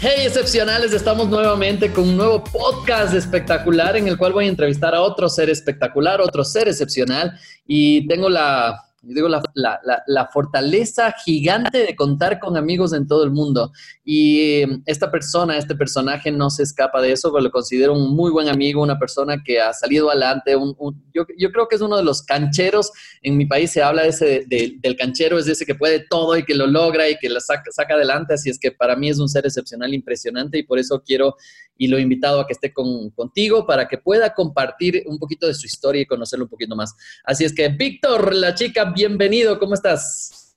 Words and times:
Hey 0.00 0.26
excepcionales, 0.26 0.92
estamos 0.92 1.28
nuevamente 1.28 1.92
con 1.92 2.10
un 2.10 2.16
nuevo 2.16 2.44
podcast 2.44 3.14
espectacular 3.14 3.96
en 3.96 4.06
el 4.06 4.16
cual 4.16 4.32
voy 4.32 4.44
a 4.44 4.48
entrevistar 4.48 4.94
a 4.94 5.00
otro 5.00 5.28
ser 5.28 5.50
espectacular, 5.50 6.20
otro 6.20 6.44
ser 6.44 6.68
excepcional. 6.68 7.36
Y 7.66 8.06
tengo 8.06 8.28
la 8.28 8.87
yo 9.02 9.14
digo, 9.14 9.28
la, 9.28 9.40
la, 9.54 10.02
la, 10.06 10.26
fortaleza 10.26 11.14
gigante 11.24 11.78
de 11.78 11.94
contar 11.94 12.40
con 12.40 12.56
amigos 12.56 12.92
en 12.92 13.06
todo 13.06 13.22
el 13.22 13.30
mundo. 13.30 13.70
Y 14.04 14.62
em, 14.62 14.82
esta 14.86 15.10
persona, 15.10 15.56
este 15.56 15.76
personaje 15.76 16.32
no 16.32 16.50
se 16.50 16.64
escapa 16.64 17.00
de 17.00 17.12
eso, 17.12 17.30
pero 17.32 17.44
lo 17.44 17.50
considero 17.50 17.92
un 17.92 18.14
muy 18.16 18.32
buen 18.32 18.48
amigo, 18.48 18.82
una 18.82 18.98
persona 18.98 19.40
que 19.44 19.60
ha 19.60 19.72
salido 19.72 20.10
adelante. 20.10 20.56
Un, 20.56 20.74
yo, 21.14 21.24
yo, 21.38 21.52
creo 21.52 21.68
que 21.68 21.76
es 21.76 21.80
uno 21.80 21.96
de 21.96 22.02
los 22.02 22.22
cancheros. 22.22 22.90
En 23.22 23.36
mi 23.36 23.46
país 23.46 23.70
se 23.70 23.82
habla 23.82 24.04
ese, 24.04 24.44
del 24.46 24.96
canchero, 24.96 25.38
es 25.38 25.46
ese 25.46 25.64
que 25.64 25.76
puede 25.76 26.00
todo 26.00 26.36
y 26.36 26.44
que 26.44 26.54
lo 26.54 26.66
logra 26.66 27.08
y 27.08 27.16
que 27.18 27.28
lo 27.28 27.40
saca, 27.40 27.70
saca 27.70 27.94
adelante. 27.94 28.34
Así 28.34 28.50
es 28.50 28.58
que 28.58 28.72
para 28.72 28.96
mí 28.96 29.10
es 29.10 29.20
un 29.20 29.28
ser 29.28 29.46
excepcional, 29.46 29.94
impresionante 29.94 30.58
y 30.58 30.64
por 30.64 30.78
eso 30.78 31.02
quiero 31.06 31.36
y 31.78 31.86
lo 31.88 31.96
he 31.96 32.02
invitado 32.02 32.40
a 32.40 32.46
que 32.46 32.52
esté 32.52 32.72
con, 32.72 33.10
contigo 33.10 33.64
para 33.66 33.88
que 33.88 33.96
pueda 33.96 34.34
compartir 34.34 35.04
un 35.06 35.18
poquito 35.18 35.46
de 35.46 35.54
su 35.54 35.66
historia 35.66 36.02
y 36.02 36.06
conocerlo 36.06 36.44
un 36.44 36.50
poquito 36.50 36.76
más. 36.76 36.94
Así 37.24 37.44
es 37.44 37.54
que, 37.54 37.68
Víctor, 37.68 38.34
la 38.34 38.54
chica, 38.54 38.84
bienvenido, 38.84 39.58
¿cómo 39.58 39.74
estás? 39.74 40.56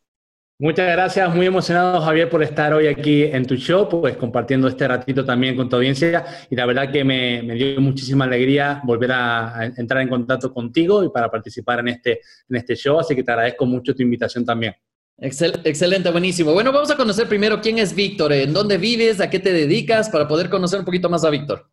Muchas 0.60 0.92
gracias, 0.92 1.34
muy 1.34 1.48
emocionado 1.48 2.02
Javier 2.02 2.30
por 2.30 2.44
estar 2.44 2.72
hoy 2.72 2.86
aquí 2.86 3.24
en 3.24 3.48
tu 3.48 3.56
show, 3.56 3.90
pues 3.90 4.16
compartiendo 4.16 4.68
este 4.68 4.88
ratito 4.88 5.26
también 5.26 5.56
con 5.56 5.68
tu 5.68 5.76
audiencia 5.76 6.24
y 6.52 6.56
la 6.56 6.68
verdad 6.68 6.92
que 6.92 7.04
me, 7.04 7.42
dio 7.56 7.82
muchísima 7.82 8.26
alegría 8.26 8.80
volver 8.84 9.12
a, 9.12 9.72
entrar 9.76 10.04
en 10.04 10.10
contacto 10.10 10.54
contigo 10.54 11.04
y 11.04 11.10
para 11.10 11.32
participar 11.32 11.80
en 11.80 11.88
este, 11.88 12.22
en 12.48 12.56
este 12.58 12.76
show, 12.76 13.00
así 13.00 13.16
que 13.16 13.24
te 13.24 13.32
agradezco 13.32 13.66
mucho 13.66 13.96
tu 13.96 14.04
invitación 14.04 14.46
también 14.46 14.76
excelente, 15.22 16.10
buenísimo. 16.10 16.52
Bueno, 16.54 16.72
vamos 16.72 16.90
a 16.90 16.98
conocer 16.98 17.28
primero 17.28 17.62
quién 17.62 17.78
es 17.78 17.94
Víctor, 17.94 18.34
en 18.34 18.54
dónde 18.54 18.78
vives, 18.78 19.22
a 19.22 19.30
qué 19.30 19.40
te 19.40 19.54
dedicas, 19.54 20.10
para 20.10 20.28
poder 20.28 20.50
conocer 20.50 20.80
un 20.80 20.86
poquito 20.86 21.10
más 21.10 21.24
a 21.24 21.30
Víctor. 21.30 21.70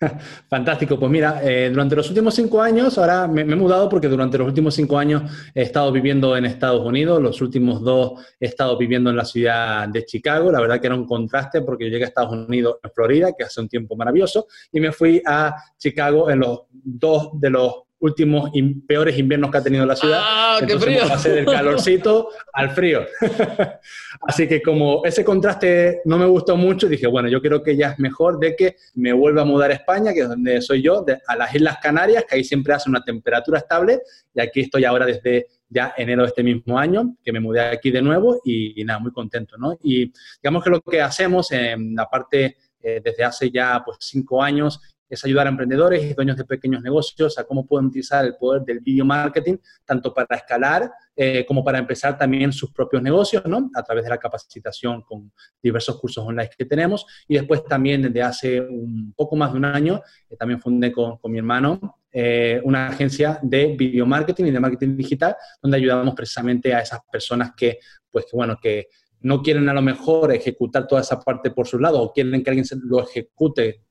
Fantástico, 0.48 0.98
pues 0.98 1.10
mira, 1.10 1.40
eh, 1.42 1.70
durante 1.70 1.96
los 1.96 2.08
últimos 2.08 2.34
cinco 2.34 2.62
años, 2.62 2.96
ahora 2.98 3.26
me, 3.26 3.42
he 3.42 3.56
mudado 3.56 3.88
porque 3.88 4.08
durante 4.08 4.38
los 4.38 4.46
últimos 4.46 4.74
cinco 4.74 4.98
años 4.98 5.22
he 5.54 5.62
estado 5.62 5.90
viviendo 5.90 6.36
en 6.36 6.44
Estados 6.44 6.86
Unidos, 6.86 7.20
los 7.20 7.40
últimos 7.40 7.82
dos 7.82 8.20
he 8.38 8.46
estado 8.46 8.76
viviendo 8.76 9.10
en 9.10 9.16
la 9.16 9.24
ciudad 9.24 9.88
de 9.88 10.04
Chicago, 10.04 10.52
la 10.52 10.60
verdad 10.60 10.80
que 10.80 10.86
era 10.86 10.96
un 10.96 11.06
contraste 11.06 11.62
porque 11.62 11.86
yo 11.86 11.90
llegué 11.90 12.04
a 12.04 12.08
Estados 12.08 12.32
Unidos 12.32 12.76
en 12.82 12.90
Florida, 12.92 13.32
que 13.36 13.44
hace 13.44 13.60
un 13.60 13.68
tiempo 13.68 13.96
maravilloso, 13.96 14.46
y 14.70 14.80
me 14.80 14.92
fui 14.92 15.20
a 15.26 15.56
Chicago 15.76 16.30
en 16.30 16.40
los 16.40 16.60
dos 16.70 17.30
de 17.40 17.50
los 17.50 17.87
últimos 18.00 18.50
peores 18.86 19.18
inviernos 19.18 19.50
que 19.50 19.58
ha 19.58 19.62
tenido 19.62 19.84
la 19.84 19.96
ciudad. 19.96 20.20
Ah, 20.22 20.60
qué 20.66 20.78
frío. 20.78 21.08
Pasé 21.08 21.30
del 21.30 21.44
calorcito 21.46 22.30
al 22.52 22.70
frío. 22.70 23.06
Así 24.26 24.46
que 24.46 24.62
como 24.62 25.04
ese 25.04 25.24
contraste 25.24 26.02
no 26.04 26.18
me 26.18 26.26
gustó 26.26 26.56
mucho, 26.56 26.88
dije, 26.88 27.06
bueno, 27.06 27.28
yo 27.28 27.40
creo 27.40 27.62
que 27.62 27.76
ya 27.76 27.90
es 27.90 27.98
mejor 27.98 28.38
de 28.38 28.54
que 28.54 28.76
me 28.94 29.12
vuelva 29.12 29.42
a 29.42 29.44
mudar 29.44 29.70
a 29.70 29.74
España, 29.74 30.12
que 30.12 30.20
es 30.20 30.28
donde 30.28 30.60
soy 30.60 30.82
yo, 30.82 31.04
a 31.26 31.36
las 31.36 31.54
Islas 31.54 31.78
Canarias, 31.82 32.24
que 32.28 32.36
ahí 32.36 32.44
siempre 32.44 32.74
hace 32.74 32.88
una 32.88 33.02
temperatura 33.02 33.58
estable, 33.58 34.00
y 34.34 34.40
aquí 34.40 34.60
estoy 34.60 34.84
ahora 34.84 35.06
desde 35.06 35.46
ya 35.68 35.94
enero 35.96 36.22
de 36.22 36.28
este 36.28 36.42
mismo 36.42 36.78
año, 36.78 37.16
que 37.22 37.32
me 37.32 37.40
mudé 37.40 37.60
aquí 37.60 37.90
de 37.90 38.00
nuevo 38.00 38.40
y, 38.44 38.82
nada, 38.84 39.00
muy 39.00 39.12
contento, 39.12 39.56
¿no? 39.58 39.76
Y 39.82 40.12
digamos 40.42 40.64
que 40.64 40.70
lo 40.70 40.80
que 40.80 41.00
hacemos 41.00 41.52
en 41.52 41.94
la 41.94 42.06
parte 42.06 42.56
eh, 42.80 43.00
desde 43.04 43.24
hace 43.24 43.50
ya 43.50 43.82
pues 43.84 43.98
cinco 44.00 44.42
años 44.42 44.80
es 45.08 45.24
ayudar 45.24 45.46
a 45.46 45.50
emprendedores 45.50 46.04
y 46.04 46.14
dueños 46.14 46.36
de 46.36 46.44
pequeños 46.44 46.82
negocios 46.82 47.38
a 47.38 47.44
cómo 47.44 47.66
pueden 47.66 47.86
utilizar 47.86 48.24
el 48.24 48.36
poder 48.36 48.62
del 48.62 48.80
video 48.80 49.04
marketing, 49.04 49.56
tanto 49.84 50.12
para 50.12 50.36
escalar 50.36 50.90
eh, 51.16 51.44
como 51.46 51.64
para 51.64 51.78
empezar 51.78 52.16
también 52.16 52.52
sus 52.52 52.70
propios 52.72 53.02
negocios, 53.02 53.44
¿no? 53.46 53.70
A 53.74 53.82
través 53.82 54.04
de 54.04 54.10
la 54.10 54.18
capacitación 54.18 55.02
con 55.02 55.32
diversos 55.62 55.98
cursos 56.00 56.24
online 56.24 56.50
que 56.56 56.64
tenemos. 56.64 57.06
Y 57.26 57.34
después 57.34 57.64
también 57.64 58.02
desde 58.02 58.22
hace 58.22 58.60
un 58.60 59.12
poco 59.16 59.34
más 59.34 59.52
de 59.52 59.58
un 59.58 59.64
año, 59.64 60.02
eh, 60.28 60.36
también 60.36 60.60
fundé 60.60 60.92
con, 60.92 61.18
mi 61.24 61.38
hermano 61.38 61.98
eh, 62.12 62.60
una 62.64 62.88
agencia 62.88 63.38
de 63.42 63.74
video 63.76 64.06
marketing 64.06 64.44
y 64.44 64.50
de 64.50 64.60
marketing 64.60 64.96
digital, 64.96 65.36
donde 65.62 65.76
ayudamos 65.76 66.14
precisamente 66.14 66.72
a 66.72 66.80
esas 66.80 67.00
personas 67.10 67.52
que, 67.56 67.78
pues, 68.10 68.26
bueno, 68.32 68.56
que 68.62 68.88
no 69.20 69.42
quieren 69.42 69.68
a 69.68 69.74
lo 69.74 69.82
mejor 69.82 70.32
ejecutar 70.32 70.86
toda 70.86 71.00
esa 71.00 71.18
parte 71.18 71.50
por 71.50 71.66
su 71.66 71.78
lado 71.78 72.00
o 72.00 72.12
quieren 72.12 72.42
que 72.42 72.50
alguien 72.50 72.66
lo 72.84 73.02
ejecute 73.02 73.82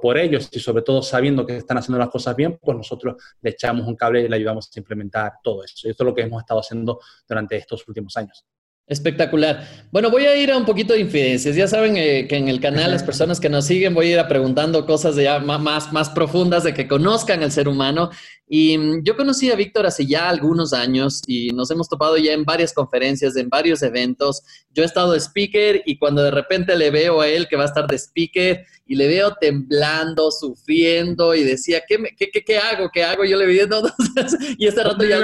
por, 0.00 0.18
ellos 0.18 0.48
y 0.52 0.60
sobre 0.60 0.82
todo 0.82 1.02
sabiendo 1.02 1.44
que 1.44 1.56
están 1.56 1.78
haciendo 1.78 1.98
las 1.98 2.08
cosas 2.08 2.36
bien, 2.36 2.58
pues 2.62 2.76
nosotros 2.76 3.16
le 3.40 3.50
echamos 3.50 3.86
un 3.86 3.96
cable 3.96 4.22
y 4.22 4.28
le 4.28 4.36
ayudamos 4.36 4.70
a 4.74 4.78
implementar 4.78 5.34
todo 5.42 5.64
eso. 5.64 5.88
Y 5.88 5.90
esto 5.90 6.04
es 6.04 6.06
lo 6.06 6.14
que 6.14 6.22
hemos 6.22 6.40
estado 6.42 6.60
haciendo 6.60 7.00
durante 7.26 7.56
estos 7.56 7.86
últimos 7.88 8.16
años. 8.16 8.44
Espectacular. 8.86 9.66
Bueno, 9.90 10.10
voy 10.10 10.26
a 10.26 10.36
ir 10.36 10.52
a 10.52 10.58
un 10.58 10.66
poquito 10.66 10.92
de 10.92 11.00
infidencias. 11.00 11.56
Ya 11.56 11.66
saben 11.66 11.96
eh, 11.96 12.26
que 12.28 12.36
en 12.36 12.48
el 12.48 12.60
canal 12.60 12.90
las 12.90 13.02
personas 13.02 13.40
que 13.40 13.48
nos 13.48 13.64
siguen 13.64 13.94
voy 13.94 14.08
a 14.08 14.12
ir 14.12 14.18
a 14.18 14.28
preguntando 14.28 14.84
cosas 14.84 15.16
de 15.16 15.26
más, 15.40 15.90
más 15.90 16.10
profundas, 16.10 16.64
de 16.64 16.74
que 16.74 16.86
conozcan 16.86 17.42
al 17.42 17.50
ser 17.50 17.66
humano. 17.66 18.10
Y 18.46 18.76
mm, 18.76 19.02
yo 19.02 19.16
conocí 19.16 19.50
a 19.50 19.56
Víctor 19.56 19.86
hace 19.86 20.04
ya 20.04 20.28
algunos 20.28 20.74
años 20.74 21.22
y 21.26 21.48
nos 21.52 21.70
hemos 21.70 21.88
topado 21.88 22.18
ya 22.18 22.34
en 22.34 22.44
varias 22.44 22.74
conferencias, 22.74 23.36
en 23.36 23.48
varios 23.48 23.82
eventos. 23.82 24.42
Yo 24.74 24.82
he 24.82 24.86
estado 24.86 25.12
de 25.12 25.20
speaker 25.20 25.82
y 25.86 25.96
cuando 25.96 26.22
de 26.22 26.30
repente 26.30 26.76
le 26.76 26.90
veo 26.90 27.22
a 27.22 27.28
él 27.28 27.48
que 27.48 27.56
va 27.56 27.62
a 27.62 27.68
estar 27.68 27.86
de 27.86 27.96
speaker 27.96 28.66
y 28.86 28.96
le 28.96 29.08
veo 29.08 29.34
temblando, 29.40 30.30
sufriendo 30.30 31.34
y 31.34 31.42
decía, 31.42 31.82
¿qué, 31.88 31.96
qué, 32.18 32.28
qué, 32.30 32.44
qué 32.44 32.58
hago? 32.58 32.90
¿Qué 32.92 33.02
hago? 33.02 33.24
Yo 33.24 33.38
le 33.38 33.46
vi, 33.46 33.60
no, 33.66 33.80
y 34.58 34.66
este 34.66 34.84
rato 34.84 35.04
ya 35.04 35.20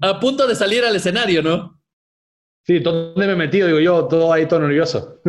a 0.00 0.20
punto 0.20 0.46
de 0.46 0.54
salir 0.54 0.84
al 0.84 0.96
escenario, 0.96 1.42
¿no? 1.42 1.80
Sí, 2.64 2.78
¿dónde 2.78 3.26
me 3.26 3.32
he 3.32 3.36
metido? 3.36 3.66
Digo 3.66 3.80
yo, 3.80 4.06
todo 4.06 4.32
ahí, 4.32 4.46
todo 4.46 4.60
nervioso. 4.60 5.20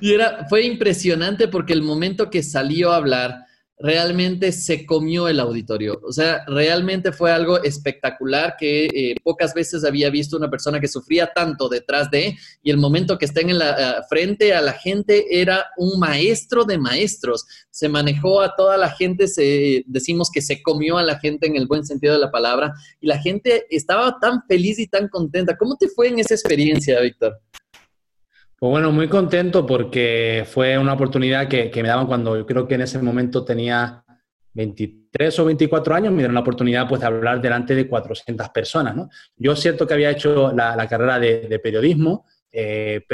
y 0.00 0.12
era, 0.12 0.46
fue 0.48 0.64
impresionante 0.64 1.48
porque 1.48 1.72
el 1.72 1.82
momento 1.82 2.28
que 2.28 2.42
salió 2.42 2.92
a 2.92 2.96
hablar, 2.96 3.43
realmente 3.78 4.52
se 4.52 4.86
comió 4.86 5.28
el 5.28 5.40
auditorio. 5.40 6.00
O 6.04 6.12
sea, 6.12 6.44
realmente 6.46 7.12
fue 7.12 7.32
algo 7.32 7.62
espectacular 7.62 8.56
que 8.58 8.86
eh, 8.86 9.14
pocas 9.22 9.52
veces 9.52 9.84
había 9.84 10.10
visto 10.10 10.36
una 10.36 10.50
persona 10.50 10.80
que 10.80 10.88
sufría 10.88 11.32
tanto 11.32 11.68
detrás 11.68 12.10
de, 12.10 12.36
y 12.62 12.70
el 12.70 12.76
momento 12.76 13.18
que 13.18 13.24
estén 13.24 13.50
en 13.50 13.58
la 13.58 13.70
eh, 13.70 14.02
frente 14.08 14.54
a 14.54 14.60
la 14.60 14.72
gente 14.72 15.40
era 15.40 15.66
un 15.76 15.98
maestro 15.98 16.64
de 16.64 16.78
maestros. 16.78 17.44
Se 17.70 17.88
manejó 17.88 18.40
a 18.40 18.54
toda 18.54 18.76
la 18.76 18.90
gente, 18.90 19.26
se, 19.26 19.84
decimos 19.86 20.30
que 20.32 20.42
se 20.42 20.62
comió 20.62 20.96
a 20.96 21.02
la 21.02 21.18
gente 21.18 21.46
en 21.46 21.56
el 21.56 21.66
buen 21.66 21.84
sentido 21.84 22.14
de 22.14 22.20
la 22.20 22.30
palabra, 22.30 22.72
y 23.00 23.06
la 23.06 23.20
gente 23.20 23.66
estaba 23.70 24.18
tan 24.20 24.42
feliz 24.46 24.78
y 24.78 24.86
tan 24.86 25.08
contenta. 25.08 25.56
¿Cómo 25.56 25.76
te 25.76 25.88
fue 25.88 26.08
en 26.08 26.20
esa 26.20 26.34
experiencia, 26.34 27.00
Víctor? 27.00 27.40
Pues 28.64 28.70
bueno, 28.70 28.92
muy 28.92 29.08
contento 29.08 29.66
porque 29.66 30.46
fue 30.50 30.78
una 30.78 30.94
oportunidad 30.94 31.48
que, 31.48 31.70
me 31.82 31.86
daban 31.86 32.06
cuando 32.06 32.34
yo 32.34 32.46
creo 32.46 32.66
que 32.66 32.76
en 32.76 32.80
ese 32.80 32.98
momento 32.98 33.44
tenía 33.44 34.02
23 34.54 35.38
o 35.38 35.44
24 35.44 35.94
años, 35.94 36.12
me 36.12 36.20
dieron 36.20 36.32
la 36.32 36.40
oportunidad 36.40 36.88
pues, 36.88 37.02
de 37.02 37.06
hablar 37.06 37.42
delante 37.42 37.74
de 37.74 37.86
400 37.86 38.48
personas. 38.48 38.96
¿no? 38.96 39.10
Yo 39.36 39.52
es 39.52 39.60
cierto 39.60 39.86
que 39.86 39.92
había 39.92 40.08
hecho 40.08 40.50
la, 40.54 40.88
carrera 40.88 41.18
de, 41.18 41.60
periodismo, 41.62 42.24
eh, 42.50 43.04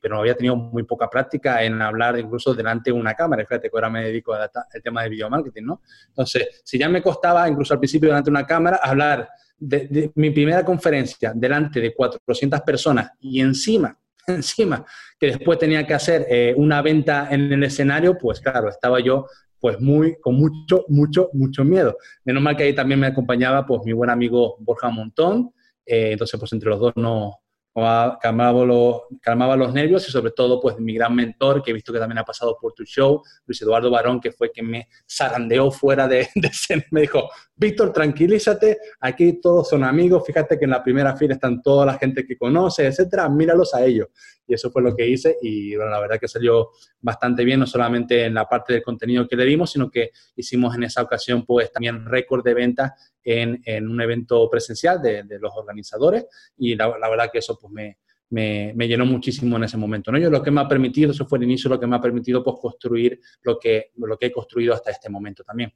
pero 0.00 0.20
había 0.20 0.34
tenido 0.34 0.56
muy 0.56 0.84
poca 0.84 1.10
práctica 1.10 1.62
en 1.62 1.82
hablar 1.82 2.18
incluso 2.18 2.54
delante 2.54 2.90
de 2.90 2.98
una 2.98 3.12
cámara. 3.12 3.44
Fíjate 3.44 3.68
que 3.68 3.76
ahora 3.76 3.90
me 3.90 4.04
dedico 4.04 4.32
al 4.32 4.50
tema 4.82 5.02
de 5.02 5.10
video 5.10 5.28
marketing, 5.28 5.64
¿no? 5.64 5.82
Entonces, 6.08 6.62
si 6.64 6.78
ya 6.78 6.88
me 6.88 7.02
costaba, 7.02 7.46
incluso 7.46 7.74
al 7.74 7.80
principio 7.80 8.08
delante 8.08 8.30
de 8.30 8.34
una 8.34 8.46
cámara, 8.46 8.80
hablar 8.82 9.28
de, 9.58 9.88
de 9.88 10.12
mi 10.14 10.30
primera 10.30 10.64
conferencia 10.64 11.34
delante 11.34 11.82
de 11.82 11.92
400 11.92 12.62
personas 12.62 13.10
y 13.20 13.42
encima 13.42 13.99
encima, 14.26 14.84
que 15.18 15.28
después 15.28 15.58
tenía 15.58 15.86
que 15.86 15.94
hacer 15.94 16.26
eh, 16.28 16.54
una 16.56 16.82
venta 16.82 17.28
en 17.30 17.52
el 17.52 17.62
escenario, 17.64 18.16
pues 18.18 18.40
claro, 18.40 18.68
estaba 18.68 19.00
yo 19.00 19.26
pues 19.58 19.78
muy, 19.78 20.16
con 20.20 20.36
mucho, 20.36 20.86
mucho, 20.88 21.28
mucho 21.34 21.64
miedo. 21.64 21.96
Menos 22.24 22.42
mal 22.42 22.56
que 22.56 22.62
ahí 22.62 22.74
también 22.74 22.98
me 22.98 23.08
acompañaba 23.08 23.66
pues 23.66 23.82
mi 23.84 23.92
buen 23.92 24.08
amigo 24.08 24.56
Borja 24.60 24.88
Montón, 24.88 25.52
eh, 25.84 26.12
entonces 26.12 26.38
pues 26.40 26.52
entre 26.52 26.70
los 26.70 26.80
dos 26.80 26.92
no, 26.96 27.39
calmaba 27.72 29.02
calmaba 29.20 29.56
los 29.56 29.72
nervios 29.72 30.06
y 30.08 30.10
sobre 30.10 30.32
todo 30.32 30.60
pues 30.60 30.78
mi 30.78 30.94
gran 30.94 31.14
mentor 31.14 31.62
que 31.62 31.70
he 31.70 31.74
visto 31.74 31.92
que 31.92 31.98
también 31.98 32.18
ha 32.18 32.24
pasado 32.24 32.56
por 32.60 32.72
tu 32.72 32.84
show, 32.84 33.22
Luis 33.46 33.62
Eduardo 33.62 33.90
Barón, 33.90 34.20
que 34.20 34.32
fue 34.32 34.50
quien 34.50 34.66
me 34.66 34.88
zarandeó 35.08 35.70
fuera 35.70 36.08
de, 36.08 36.28
de 36.34 36.48
escena, 36.48 36.84
me 36.90 37.02
dijo, 37.02 37.30
Víctor, 37.54 37.92
tranquilízate, 37.92 38.78
aquí 39.00 39.40
todos 39.40 39.68
son 39.68 39.84
amigos, 39.84 40.24
fíjate 40.26 40.58
que 40.58 40.64
en 40.64 40.70
la 40.70 40.82
primera 40.82 41.16
fila 41.16 41.34
están 41.34 41.62
toda 41.62 41.86
la 41.86 41.98
gente 41.98 42.26
que 42.26 42.36
conoce, 42.36 42.86
etcétera, 42.86 43.28
míralos 43.28 43.74
a 43.74 43.84
ellos. 43.84 44.08
Y 44.50 44.54
eso 44.54 44.68
fue 44.72 44.82
lo 44.82 44.96
que 44.96 45.06
hice 45.06 45.36
y 45.40 45.76
bueno, 45.76 45.92
la 45.92 46.00
verdad 46.00 46.18
que 46.18 46.26
salió 46.26 46.70
bastante 47.00 47.44
bien, 47.44 47.60
no 47.60 47.66
solamente 47.66 48.24
en 48.24 48.34
la 48.34 48.48
parte 48.48 48.72
del 48.72 48.82
contenido 48.82 49.28
que 49.28 49.36
le 49.36 49.44
dimos, 49.44 49.70
sino 49.70 49.88
que 49.88 50.10
hicimos 50.34 50.74
en 50.74 50.82
esa 50.82 51.02
ocasión 51.02 51.46
pues 51.46 51.70
también 51.70 52.04
récord 52.04 52.42
de 52.42 52.52
ventas 52.52 53.12
en, 53.22 53.62
en 53.64 53.88
un 53.88 54.00
evento 54.00 54.50
presencial 54.50 55.00
de, 55.00 55.22
de 55.22 55.38
los 55.38 55.52
organizadores 55.54 56.26
y 56.58 56.74
la, 56.74 56.98
la, 56.98 57.08
verdad 57.08 57.30
que 57.32 57.38
eso 57.38 57.56
pues 57.60 57.72
me, 57.72 57.98
me, 58.30 58.72
me, 58.74 58.88
llenó 58.88 59.06
muchísimo 59.06 59.56
en 59.56 59.62
ese 59.62 59.76
momento. 59.76 60.10
¿no? 60.10 60.18
Yo 60.18 60.30
lo 60.30 60.42
que 60.42 60.50
me 60.50 60.62
ha 60.62 60.66
permitido, 60.66 61.12
eso 61.12 61.26
fue 61.26 61.38
el 61.38 61.44
inicio, 61.44 61.70
lo 61.70 61.78
que 61.78 61.86
me 61.86 61.94
ha 61.94 62.00
permitido 62.00 62.42
pues 62.42 62.56
construir 62.60 63.20
lo 63.42 63.56
que, 63.56 63.92
lo 63.98 64.16
que 64.18 64.26
he 64.26 64.32
construido 64.32 64.74
hasta 64.74 64.90
este 64.90 65.08
momento 65.08 65.44
también. 65.44 65.72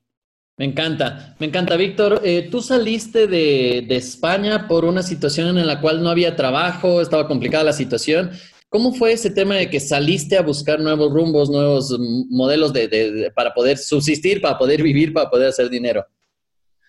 Me 0.56 0.66
encanta, 0.66 1.34
me 1.40 1.46
encanta, 1.46 1.76
Víctor. 1.76 2.20
Eh, 2.22 2.48
tú 2.48 2.62
saliste 2.62 3.26
de, 3.26 3.84
de, 3.88 3.96
España 3.96 4.68
por 4.68 4.84
una 4.84 5.02
situación 5.02 5.58
en 5.58 5.66
la 5.66 5.80
cual 5.80 6.00
no 6.00 6.10
había 6.10 6.36
trabajo, 6.36 7.00
estaba 7.00 7.26
complicada 7.26 7.64
la 7.64 7.72
situación. 7.72 8.30
¿Cómo 8.74 8.92
fue 8.92 9.12
ese 9.12 9.30
tema 9.30 9.54
de 9.54 9.70
que 9.70 9.78
saliste 9.78 10.36
a 10.36 10.42
buscar 10.42 10.80
nuevos 10.80 11.12
rumbos, 11.12 11.48
nuevos 11.48 11.96
modelos 12.28 12.72
de, 12.72 13.30
para 13.32 13.54
poder 13.54 13.78
subsistir, 13.78 14.40
para 14.40 14.58
poder 14.58 14.82
vivir, 14.82 15.12
para 15.12 15.30
poder 15.30 15.50
hacer 15.50 15.70
dinero? 15.70 16.04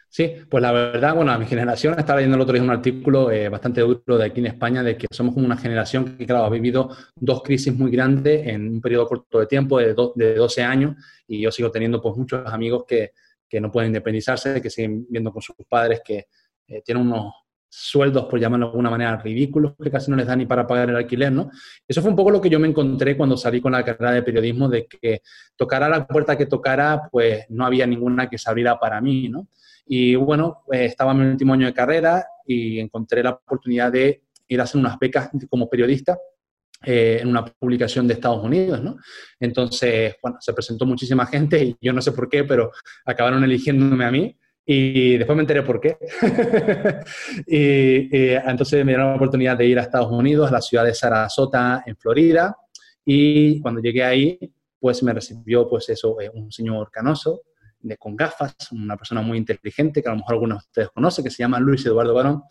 Sí, 0.09 0.31
pues 0.49 0.63
la 0.63 0.71
verdad, 0.71 1.13
bueno, 1.13 1.31
a 1.31 1.37
mi 1.37 1.45
generación, 1.45 1.93
estaba 1.99 2.17
leyendo 2.17 2.37
el 2.37 2.41
otro 2.41 2.53
día 2.53 2.63
un 2.63 2.71
artículo 2.71 3.29
eh, 3.29 3.49
bastante 3.49 3.81
duro 3.81 4.17
de 4.17 4.25
aquí 4.25 4.39
en 4.39 4.47
España 4.47 4.81
de 4.81 4.97
que 4.97 5.05
somos 5.11 5.35
como 5.35 5.45
una 5.45 5.57
generación 5.57 6.17
que, 6.17 6.25
claro, 6.25 6.45
ha 6.45 6.49
vivido 6.49 6.89
dos 7.15 7.43
crisis 7.43 7.71
muy 7.71 7.91
grandes 7.91 8.47
en 8.47 8.67
un 8.67 8.81
periodo 8.81 9.05
corto 9.05 9.39
de 9.41 9.45
tiempo, 9.45 9.77
de, 9.77 9.93
do, 9.93 10.11
de 10.15 10.33
12 10.33 10.63
años, 10.63 10.95
y 11.27 11.39
yo 11.39 11.51
sigo 11.51 11.69
teniendo 11.69 12.01
pues 12.01 12.17
muchos 12.17 12.51
amigos 12.51 12.85
que, 12.87 13.11
que 13.47 13.61
no 13.61 13.71
pueden 13.71 13.89
independizarse, 13.89 14.59
que 14.59 14.71
siguen 14.71 15.05
viendo 15.07 15.31
con 15.31 15.43
sus 15.43 15.55
padres 15.69 16.01
que 16.03 16.25
eh, 16.67 16.81
tienen 16.83 17.05
unos 17.05 17.31
sueldos, 17.77 18.25
por 18.25 18.39
llamarlo 18.39 18.67
de 18.67 18.69
alguna 18.71 18.89
manera, 18.89 19.17
ridículos, 19.17 19.73
que 19.81 19.91
casi 19.91 20.09
no 20.09 20.15
les 20.15 20.25
da 20.25 20.35
ni 20.35 20.45
para 20.45 20.65
pagar 20.65 20.89
el 20.89 20.95
alquiler, 20.95 21.31
¿no? 21.31 21.49
Eso 21.85 22.01
fue 22.01 22.09
un 22.09 22.15
poco 22.15 22.31
lo 22.31 22.39
que 22.39 22.49
yo 22.49 22.57
me 22.57 22.67
encontré 22.67 23.17
cuando 23.17 23.35
salí 23.35 23.59
con 23.59 23.73
la 23.73 23.83
carrera 23.83 24.13
de 24.13 24.23
periodismo, 24.23 24.69
de 24.69 24.87
que 24.87 25.21
tocara 25.57 25.89
la 25.89 26.07
puerta 26.07 26.37
que 26.37 26.45
tocara, 26.45 27.09
pues 27.11 27.45
no 27.49 27.65
había 27.65 27.85
ninguna 27.85 28.29
que 28.29 28.37
se 28.37 28.49
abriera 28.49 28.79
para 28.79 29.01
mí, 29.01 29.27
¿no? 29.27 29.49
Y 29.85 30.15
bueno, 30.15 30.63
eh, 30.71 30.85
estaba 30.85 31.11
en 31.11 31.19
mi 31.19 31.25
último 31.25 31.53
año 31.53 31.65
de 31.65 31.73
carrera 31.73 32.25
y 32.45 32.79
encontré 32.79 33.21
la 33.21 33.31
oportunidad 33.31 33.91
de 33.91 34.23
ir 34.47 34.59
a 34.61 34.63
hacer 34.63 34.79
unas 34.79 34.97
becas 34.97 35.29
como 35.49 35.69
periodista 35.69 36.17
eh, 36.83 37.19
en 37.21 37.27
una 37.27 37.45
publicación 37.45 38.07
de 38.07 38.13
Estados 38.13 38.43
Unidos, 38.43 38.81
¿no? 38.81 38.97
Entonces, 39.39 40.15
bueno, 40.21 40.37
se 40.39 40.53
presentó 40.53 40.85
muchísima 40.85 41.25
gente 41.25 41.61
y 41.61 41.77
yo 41.81 41.91
no 41.91 42.01
sé 42.01 42.13
por 42.13 42.29
qué, 42.29 42.45
pero 42.45 42.71
acabaron 43.05 43.43
eligiéndome 43.43 44.05
a 44.05 44.11
mí 44.11 44.37
y 44.65 45.17
después 45.17 45.35
me 45.35 45.43
enteré 45.43 45.61
por 45.61 45.79
qué. 45.79 45.97
y, 47.47 48.17
y, 48.17 48.33
entonces 48.33 48.83
me 48.83 48.91
dieron 48.91 49.09
la 49.09 49.15
oportunidad 49.15 49.57
de 49.57 49.67
ir 49.67 49.77
a 49.77 49.83
Estados 49.83 50.11
Unidos, 50.11 50.49
a 50.49 50.53
la 50.53 50.61
ciudad 50.61 50.83
de 50.83 50.93
Sarasota, 50.93 51.83
en 51.85 51.95
Florida, 51.95 52.55
y 53.05 53.59
cuando 53.61 53.81
llegué 53.81 54.03
ahí, 54.03 54.39
pues 54.79 55.03
me 55.03 55.13
recibió, 55.13 55.67
pues 55.69 55.89
eso, 55.89 56.19
eh, 56.19 56.29
un 56.33 56.51
señor 56.51 56.89
canoso, 56.91 57.41
de, 57.79 57.97
con 57.97 58.15
gafas, 58.15 58.55
una 58.71 58.97
persona 58.97 59.21
muy 59.21 59.37
inteligente 59.37 60.01
que 60.01 60.09
a 60.09 60.11
lo 60.11 60.17
mejor 60.17 60.33
algunos 60.33 60.57
de 60.57 60.67
ustedes 60.67 60.89
conocen, 60.89 61.23
que 61.23 61.29
se 61.29 61.43
llama 61.43 61.59
Luis 61.59 61.85
Eduardo 61.85 62.13
Barón. 62.13 62.43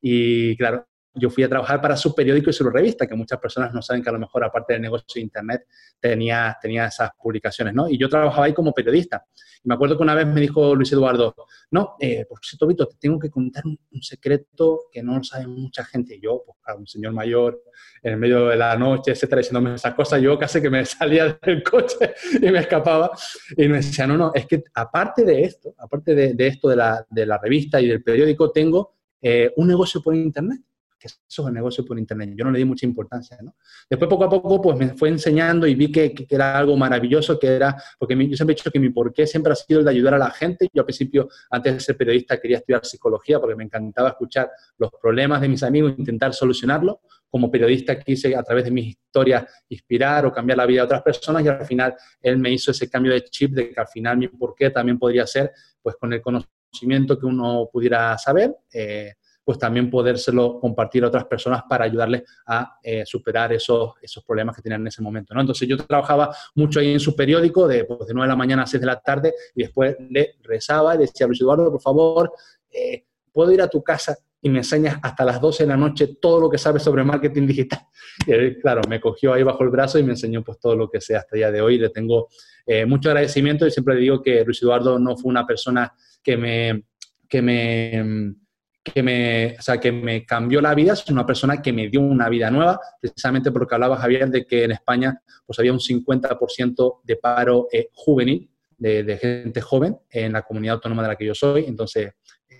Y 0.00 0.56
claro, 0.56 0.88
yo 1.14 1.30
fui 1.30 1.42
a 1.42 1.48
trabajar 1.48 1.80
para 1.80 1.96
su 1.96 2.14
periódico 2.14 2.50
y 2.50 2.52
su 2.52 2.68
revista, 2.68 3.06
que 3.06 3.14
muchas 3.14 3.38
personas 3.38 3.72
no 3.72 3.82
saben 3.82 4.02
que 4.02 4.08
a 4.08 4.12
lo 4.12 4.18
mejor 4.18 4.44
aparte 4.44 4.74
del 4.74 4.82
negocio 4.82 5.06
de 5.14 5.20
Internet 5.22 5.66
tenía, 5.98 6.56
tenía 6.60 6.86
esas 6.86 7.10
publicaciones, 7.20 7.74
¿no? 7.74 7.88
Y 7.88 7.98
yo 7.98 8.08
trabajaba 8.08 8.46
ahí 8.46 8.54
como 8.54 8.72
periodista. 8.72 9.26
Y 9.62 9.68
me 9.68 9.74
acuerdo 9.74 9.96
que 9.96 10.02
una 10.02 10.14
vez 10.14 10.26
me 10.26 10.40
dijo 10.40 10.74
Luis 10.74 10.92
Eduardo, 10.92 11.34
no, 11.70 11.96
eh, 12.00 12.24
por 12.28 12.38
cierto, 12.42 12.66
Vito, 12.66 12.86
te 12.86 12.96
tengo 12.98 13.18
que 13.18 13.28
contar 13.28 13.66
un, 13.66 13.78
un, 13.90 14.02
secreto 14.02 14.84
que 14.90 15.02
no 15.02 15.18
lo 15.18 15.24
sabe 15.24 15.46
mucha 15.46 15.84
gente. 15.84 16.16
Y 16.16 16.20
yo, 16.20 16.42
pues 16.46 16.56
un 16.76 16.86
señor 16.86 17.12
mayor, 17.12 17.62
en 18.02 18.14
el 18.14 18.18
medio 18.18 18.48
de 18.48 18.56
la 18.56 18.76
noche, 18.76 19.12
etcétera, 19.12 19.40
diciéndome 19.40 19.74
esas 19.74 19.94
cosas, 19.94 20.20
yo 20.22 20.38
casi 20.38 20.60
que 20.60 20.70
me 20.70 20.84
salía 20.86 21.38
del 21.42 21.62
coche 21.62 22.14
y 22.40 22.50
me 22.50 22.60
escapaba. 22.60 23.10
Y 23.56 23.68
me 23.68 23.78
decía, 23.78 24.06
no, 24.06 24.16
no, 24.16 24.32
es 24.34 24.46
que 24.46 24.62
aparte 24.74 25.24
de 25.24 25.42
esto, 25.42 25.74
aparte 25.78 26.14
de, 26.14 26.34
de 26.34 26.46
esto 26.46 26.68
de 26.68 26.76
la, 26.76 27.06
de 27.10 27.26
la, 27.26 27.38
revista 27.38 27.80
y 27.80 27.88
del 27.88 28.02
periódico, 28.02 28.50
tengo 28.50 28.94
eh, 29.20 29.52
un 29.56 29.68
negocio 29.68 30.02
por 30.02 30.14
Internet 30.14 30.60
que 31.00 31.06
eso 31.06 31.42
es 31.42 31.48
el 31.48 31.54
negocio 31.54 31.84
por 31.84 31.98
internet. 31.98 32.34
Yo 32.36 32.44
no 32.44 32.50
le 32.50 32.58
di 32.58 32.64
mucha 32.66 32.84
importancia, 32.84 33.38
¿no? 33.42 33.56
Después, 33.88 34.08
poco 34.08 34.24
a 34.24 34.28
poco, 34.28 34.60
pues 34.60 34.78
me 34.78 34.88
fue 34.90 35.08
enseñando 35.08 35.66
y 35.66 35.74
vi 35.74 35.90
que, 35.90 36.12
que, 36.12 36.26
era 36.28 36.58
algo 36.58 36.76
maravilloso, 36.76 37.38
que 37.38 37.46
era, 37.46 37.74
porque 37.98 38.14
mi, 38.14 38.28
yo 38.28 38.36
siempre 38.36 38.52
he 38.52 38.56
dicho 38.56 38.70
que 38.70 38.78
mi 38.78 38.90
porqué 38.90 39.26
siempre 39.26 39.52
ha 39.52 39.56
sido 39.56 39.80
el 39.80 39.86
de 39.86 39.90
ayudar 39.92 40.14
a 40.14 40.18
la 40.18 40.30
gente. 40.30 40.68
Yo 40.72 40.82
al 40.82 40.84
principio, 40.84 41.28
antes 41.50 41.74
de 41.74 41.80
ser 41.80 41.96
periodista, 41.96 42.38
quería 42.38 42.58
estudiar 42.58 42.84
psicología 42.84 43.40
porque 43.40 43.56
me 43.56 43.64
encantaba 43.64 44.10
escuchar 44.10 44.50
los 44.76 44.90
problemas 45.00 45.40
de 45.40 45.48
mis 45.48 45.62
amigos 45.62 45.94
intentar 45.96 46.34
solucionarlos. 46.34 46.96
Como 47.30 47.50
periodista 47.50 47.98
quise, 47.98 48.36
a 48.36 48.42
través 48.42 48.64
de 48.64 48.70
mis 48.70 48.88
historias, 48.88 49.44
inspirar 49.68 50.26
o 50.26 50.32
cambiar 50.32 50.58
la 50.58 50.66
vida 50.66 50.80
de 50.80 50.84
otras 50.84 51.02
personas 51.02 51.44
y 51.44 51.48
al 51.48 51.64
final 51.64 51.94
él 52.20 52.36
me 52.36 52.52
hizo 52.52 52.72
ese 52.72 52.90
cambio 52.90 53.12
de 53.12 53.24
chip 53.24 53.52
de 53.52 53.70
que 53.70 53.80
al 53.80 53.88
final 53.88 54.18
mi 54.18 54.28
porqué 54.28 54.68
también 54.70 54.98
podría 54.98 55.26
ser, 55.26 55.52
pues 55.80 55.96
con 55.96 56.12
el 56.12 56.20
conocimiento 56.20 57.18
que 57.18 57.26
uno 57.26 57.68
pudiera 57.72 58.18
saber, 58.18 58.54
eh, 58.72 59.14
pues 59.50 59.58
también 59.58 59.90
podérselo 59.90 60.60
compartir 60.60 61.02
a 61.02 61.08
otras 61.08 61.24
personas 61.24 61.64
para 61.68 61.84
ayudarles 61.84 62.22
a 62.46 62.78
eh, 62.84 63.02
superar 63.04 63.52
esos, 63.52 63.94
esos 64.00 64.22
problemas 64.22 64.54
que 64.54 64.62
tenían 64.62 64.82
en 64.82 64.86
ese 64.86 65.02
momento. 65.02 65.34
¿no? 65.34 65.40
Entonces 65.40 65.66
yo 65.66 65.76
trabajaba 65.76 66.32
mucho 66.54 66.78
ahí 66.78 66.92
en 66.92 67.00
su 67.00 67.16
periódico, 67.16 67.66
de, 67.66 67.84
pues, 67.84 68.06
de 68.06 68.14
9 68.14 68.28
de 68.28 68.28
la 68.28 68.36
mañana 68.36 68.62
a 68.62 68.66
6 68.66 68.80
de 68.80 68.86
la 68.86 69.00
tarde, 69.00 69.34
y 69.56 69.64
después 69.64 69.96
le 70.08 70.36
rezaba 70.44 70.94
y 70.94 70.98
decía, 70.98 71.26
Luis 71.26 71.40
Eduardo, 71.40 71.68
por 71.68 71.80
favor, 71.80 72.32
eh, 72.70 73.06
¿puedo 73.32 73.50
ir 73.50 73.60
a 73.60 73.66
tu 73.66 73.82
casa 73.82 74.16
y 74.40 74.48
me 74.50 74.58
enseñas 74.58 75.00
hasta 75.02 75.24
las 75.24 75.40
12 75.40 75.64
de 75.64 75.66
la 75.66 75.76
noche 75.76 76.16
todo 76.22 76.42
lo 76.42 76.48
que 76.48 76.56
sabes 76.56 76.84
sobre 76.84 77.02
marketing 77.02 77.48
digital? 77.48 77.80
Y 78.28 78.30
él, 78.30 78.56
claro, 78.62 78.82
me 78.88 79.00
cogió 79.00 79.32
ahí 79.32 79.42
bajo 79.42 79.64
el 79.64 79.70
brazo 79.70 79.98
y 79.98 80.04
me 80.04 80.12
enseñó 80.12 80.44
pues 80.44 80.60
todo 80.60 80.76
lo 80.76 80.88
que 80.88 81.00
sé 81.00 81.16
hasta 81.16 81.34
el 81.34 81.40
día 81.40 81.50
de 81.50 81.60
hoy. 81.60 81.76
Le 81.76 81.88
tengo 81.88 82.28
eh, 82.64 82.86
mucho 82.86 83.08
agradecimiento 83.08 83.66
y 83.66 83.72
siempre 83.72 83.96
le 83.96 84.02
digo 84.02 84.22
que 84.22 84.44
Luis 84.44 84.62
Eduardo 84.62 84.96
no 85.00 85.16
fue 85.16 85.28
una 85.28 85.44
persona 85.44 85.92
que 86.22 86.36
me... 86.36 86.84
Que 87.28 87.42
me 87.42 88.34
que 88.82 89.02
me, 89.02 89.56
o 89.58 89.62
sea, 89.62 89.78
que 89.78 89.92
me 89.92 90.24
cambió 90.24 90.60
la 90.60 90.74
vida, 90.74 90.94
es 90.94 91.06
una 91.08 91.26
persona 91.26 91.60
que 91.60 91.72
me 91.72 91.88
dio 91.88 92.00
una 92.00 92.28
vida 92.28 92.50
nueva, 92.50 92.80
precisamente 93.00 93.50
porque 93.52 93.74
hablaba 93.74 93.96
Javier 93.96 94.30
de 94.30 94.46
que 94.46 94.64
en 94.64 94.72
España 94.72 95.20
pues 95.46 95.58
había 95.58 95.72
un 95.72 95.78
50% 95.78 97.00
de 97.04 97.16
paro 97.16 97.68
eh, 97.72 97.88
juvenil, 97.92 98.50
de, 98.78 99.18
gente 99.20 99.60
joven 99.60 99.98
en 100.08 100.32
la 100.32 100.42
comunidad 100.42 100.76
autónoma 100.76 101.02
de 101.02 101.08
la 101.08 101.16
que 101.16 101.26
yo 101.26 101.34
soy, 101.34 101.66
entonces, 101.66 102.12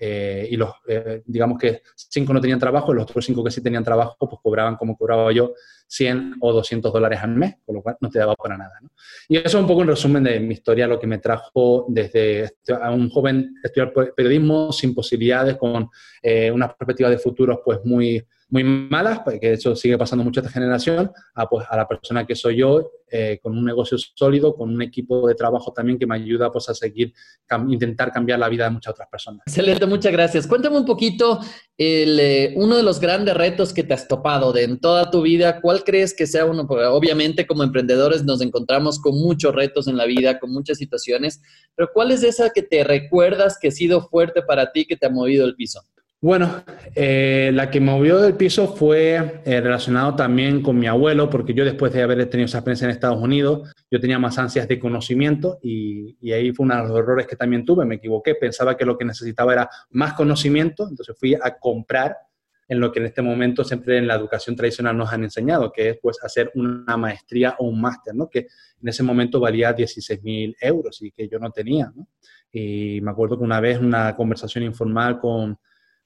eh, 0.03 0.47
y 0.49 0.57
los, 0.57 0.71
eh, 0.87 1.21
digamos 1.27 1.59
que 1.59 1.83
cinco 1.95 2.33
no 2.33 2.41
tenían 2.41 2.57
trabajo, 2.57 2.91
los 2.91 3.03
otros 3.03 3.23
cinco 3.23 3.43
que 3.43 3.51
sí 3.51 3.61
tenían 3.61 3.83
trabajo, 3.83 4.17
pues 4.17 4.41
cobraban 4.41 4.75
como 4.75 4.97
cobraba 4.97 5.31
yo, 5.31 5.53
100 5.85 6.37
o 6.39 6.53
200 6.53 6.91
dólares 6.91 7.19
al 7.21 7.35
mes, 7.35 7.57
con 7.63 7.75
lo 7.75 7.83
cual 7.83 7.97
no 8.01 8.09
te 8.09 8.17
daba 8.17 8.33
para 8.35 8.57
nada. 8.57 8.79
Y 9.29 9.37
eso 9.37 9.47
es 9.47 9.61
un 9.61 9.67
poco 9.67 9.81
un 9.81 9.89
resumen 9.89 10.23
de 10.23 10.39
mi 10.39 10.55
historia, 10.55 10.87
lo 10.87 10.99
que 10.99 11.05
me 11.05 11.19
trajo 11.19 11.85
desde 11.87 12.49
a 12.81 12.89
un 12.89 13.11
joven 13.11 13.53
estudiar 13.63 13.93
periodismo 14.15 14.71
sin 14.71 14.95
posibilidades, 14.95 15.55
con 15.57 15.87
eh, 16.23 16.49
unas 16.49 16.73
perspectivas 16.73 17.11
de 17.11 17.19
futuros 17.19 17.59
pues 17.63 17.77
muy, 17.83 18.25
muy 18.51 18.63
malas, 18.65 19.21
porque 19.23 19.53
eso 19.53 19.75
sigue 19.75 19.97
pasando 19.97 20.23
mucho 20.25 20.41
esta 20.41 20.51
generación, 20.51 21.09
a, 21.33 21.47
pues, 21.47 21.65
a 21.69 21.77
la 21.77 21.87
persona 21.87 22.27
que 22.27 22.35
soy 22.35 22.57
yo, 22.57 22.91
eh, 23.09 23.39
con 23.41 23.57
un 23.57 23.63
negocio 23.63 23.97
sólido, 23.97 24.53
con 24.53 24.73
un 24.73 24.81
equipo 24.81 25.27
de 25.27 25.35
trabajo 25.35 25.71
también 25.71 25.97
que 25.97 26.05
me 26.05 26.15
ayuda 26.15 26.51
pues, 26.51 26.67
a 26.67 26.73
seguir, 26.73 27.13
intentar 27.69 28.11
cambiar 28.11 28.39
la 28.39 28.49
vida 28.49 28.65
de 28.65 28.71
muchas 28.71 28.91
otras 28.91 29.07
personas. 29.09 29.41
Excelente, 29.47 29.85
muchas 29.85 30.11
gracias. 30.11 30.47
Cuéntame 30.47 30.77
un 30.77 30.85
poquito 30.85 31.39
el, 31.77 32.19
eh, 32.19 32.53
uno 32.57 32.75
de 32.75 32.83
los 32.83 32.99
grandes 32.99 33.35
retos 33.35 33.73
que 33.73 33.83
te 33.83 33.93
has 33.93 34.07
topado 34.07 34.51
de 34.51 34.63
en 34.63 34.79
toda 34.79 35.09
tu 35.09 35.21
vida. 35.21 35.61
¿Cuál 35.61 35.85
crees 35.85 36.13
que 36.13 36.27
sea 36.27 36.45
uno? 36.45 36.67
Porque 36.67 36.85
obviamente 36.85 37.47
como 37.47 37.63
emprendedores 37.63 38.25
nos 38.25 38.41
encontramos 38.41 38.99
con 38.99 39.15
muchos 39.15 39.55
retos 39.55 39.87
en 39.87 39.95
la 39.95 40.05
vida, 40.05 40.39
con 40.39 40.51
muchas 40.51 40.77
situaciones, 40.77 41.41
pero 41.75 41.89
¿cuál 41.93 42.11
es 42.11 42.23
esa 42.23 42.49
que 42.49 42.63
te 42.63 42.83
recuerdas 42.83 43.57
que 43.59 43.69
ha 43.69 43.71
sido 43.71 44.01
fuerte 44.09 44.41
para 44.41 44.73
ti, 44.73 44.85
que 44.85 44.97
te 44.97 45.05
ha 45.05 45.09
movido 45.09 45.45
el 45.45 45.55
piso? 45.55 45.81
Bueno, 46.23 46.63
eh, 46.93 47.49
la 47.51 47.71
que 47.71 47.79
me 47.79 47.87
movió 47.87 48.19
del 48.19 48.35
piso 48.35 48.75
fue 48.75 49.41
eh, 49.43 49.59
relacionado 49.59 50.15
también 50.15 50.61
con 50.61 50.77
mi 50.77 50.85
abuelo, 50.85 51.27
porque 51.31 51.55
yo 51.55 51.65
después 51.65 51.91
de 51.93 52.03
haber 52.03 52.29
tenido 52.29 52.45
esa 52.45 52.59
experiencia 52.59 52.85
en 52.85 52.91
Estados 52.91 53.19
Unidos, 53.19 53.73
yo 53.89 53.99
tenía 53.99 54.19
más 54.19 54.37
ansias 54.37 54.67
de 54.67 54.77
conocimiento 54.77 55.57
y, 55.63 56.15
y, 56.21 56.31
ahí 56.31 56.51
fue 56.51 56.65
uno 56.65 56.75
de 56.75 56.89
los 56.89 56.99
errores 56.99 57.25
que 57.25 57.35
también 57.35 57.65
tuve, 57.65 57.85
me 57.85 57.95
equivoqué, 57.95 58.35
pensaba 58.35 58.77
que 58.77 58.85
lo 58.85 58.99
que 58.99 59.05
necesitaba 59.05 59.53
era 59.53 59.69
más 59.89 60.13
conocimiento, 60.13 60.87
entonces 60.87 61.15
fui 61.17 61.33
a 61.33 61.57
comprar 61.57 62.15
en 62.67 62.79
lo 62.79 62.91
que 62.91 62.99
en 62.99 63.07
este 63.07 63.23
momento 63.23 63.63
siempre 63.63 63.97
en 63.97 64.07
la 64.07 64.15
educación 64.15 64.55
tradicional 64.55 64.95
nos 64.95 65.11
han 65.11 65.23
enseñado, 65.23 65.73
que 65.73 65.89
es 65.89 65.97
pues 65.99 66.23
hacer 66.23 66.51
una 66.53 66.97
maestría 66.97 67.55
o 67.57 67.65
un 67.65 67.81
máster, 67.81 68.13
¿no? 68.15 68.29
que 68.29 68.47
en 68.81 68.87
ese 68.87 69.01
momento 69.01 69.39
valía 69.39 69.73
16 69.73 70.23
mil 70.23 70.55
euros 70.61 71.01
y 71.01 71.11
que 71.11 71.27
yo 71.27 71.37
no 71.37 71.49
tenía. 71.49 71.91
¿no? 71.93 72.07
Y 72.51 73.01
me 73.01 73.11
acuerdo 73.11 73.37
que 73.37 73.43
una 73.43 73.59
vez 73.59 73.79
una 73.79 74.15
conversación 74.15 74.63
informal 74.63 75.19
con 75.19 75.57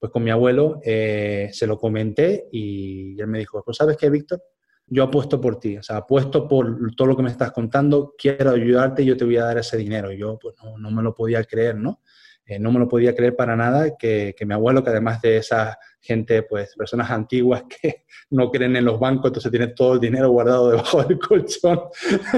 pues 0.05 0.13
con 0.13 0.23
mi 0.23 0.29
abuelo 0.29 0.79
eh, 0.83 1.49
se 1.51 1.65
lo 1.65 1.79
comenté 1.79 2.47
y 2.51 3.19
él 3.19 3.25
me 3.25 3.39
dijo, 3.39 3.63
pues 3.65 3.77
sabes 3.77 3.97
qué, 3.97 4.07
Víctor, 4.11 4.39
yo 4.85 5.01
apuesto 5.01 5.41
por 5.41 5.59
ti, 5.59 5.77
o 5.77 5.81
sea, 5.81 5.97
apuesto 5.97 6.47
por 6.47 6.77
todo 6.95 7.07
lo 7.07 7.17
que 7.17 7.23
me 7.23 7.31
estás 7.31 7.51
contando, 7.51 8.13
quiero 8.15 8.51
ayudarte 8.51 9.01
y 9.01 9.07
yo 9.07 9.17
te 9.17 9.25
voy 9.25 9.37
a 9.37 9.45
dar 9.45 9.57
ese 9.57 9.77
dinero. 9.77 10.11
Yo 10.11 10.37
pues 10.39 10.53
no, 10.63 10.77
no 10.77 10.91
me 10.91 11.01
lo 11.01 11.15
podía 11.15 11.43
creer, 11.43 11.75
¿no? 11.77 12.01
Eh, 12.45 12.59
no 12.59 12.71
me 12.71 12.77
lo 12.77 12.87
podía 12.87 13.15
creer 13.15 13.35
para 13.35 13.55
nada 13.55 13.97
que, 13.97 14.35
que, 14.37 14.45
mi 14.45 14.53
abuelo, 14.53 14.83
que 14.83 14.91
además 14.91 15.19
de 15.23 15.37
esa 15.37 15.79
gente, 15.99 16.43
pues 16.43 16.75
personas 16.75 17.09
antiguas 17.09 17.63
que 17.81 18.05
no 18.29 18.51
creen 18.51 18.75
en 18.75 18.85
los 18.85 18.99
bancos, 18.99 19.29
entonces 19.29 19.49
tienen 19.49 19.73
todo 19.73 19.95
el 19.95 19.99
dinero 19.99 20.29
guardado 20.29 20.69
debajo 20.69 21.03
del 21.03 21.17
colchón, 21.17 21.79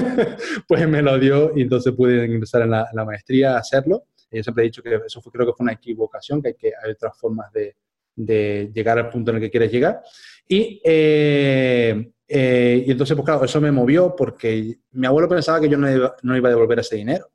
pues 0.70 0.88
me 0.88 1.02
lo 1.02 1.20
dio 1.20 1.52
y 1.54 1.64
entonces 1.64 1.92
pude 1.92 2.26
ingresar 2.26 2.62
en 2.62 2.72
la, 2.72 2.88
la 2.94 3.04
maestría 3.04 3.56
a 3.56 3.60
hacerlo. 3.60 4.06
Yo 4.32 4.44
siempre 4.44 4.64
he 4.64 4.68
dicho 4.68 4.84
que 4.84 5.00
eso 5.06 5.22
fue, 5.22 5.32
creo 5.32 5.46
que 5.46 5.54
fue 5.54 5.64
una 5.64 5.74
equivocación, 5.74 6.42
que 6.42 6.50
hay, 6.50 6.54
que 6.56 6.68
hay 6.68 6.92
otras 6.92 7.18
formas 7.18 7.52
de, 7.52 7.76
de 8.18 8.72
llegar 8.74 8.98
al 8.98 9.10
punto 9.10 9.32
en 9.32 9.38
el 9.38 9.44
que 9.44 9.52
quieres 9.52 9.72
llegar. 9.72 10.02
Y, 10.48 10.82
eh, 10.84 12.12
eh, 12.28 12.84
y 12.86 12.92
entonces, 12.92 13.16
pues 13.16 13.26
claro, 13.26 13.46
eso 13.46 13.62
me 13.62 13.72
movió 13.72 14.16
porque 14.16 14.80
mi 14.92 15.08
abuelo 15.08 15.30
pensaba 15.30 15.62
que 15.62 15.70
yo 15.70 15.78
no 15.78 15.90
iba, 15.90 16.16
no 16.24 16.36
iba 16.36 16.50
a 16.50 16.52
devolver 16.52 16.80
ese 16.80 16.98
dinero. 16.98 17.32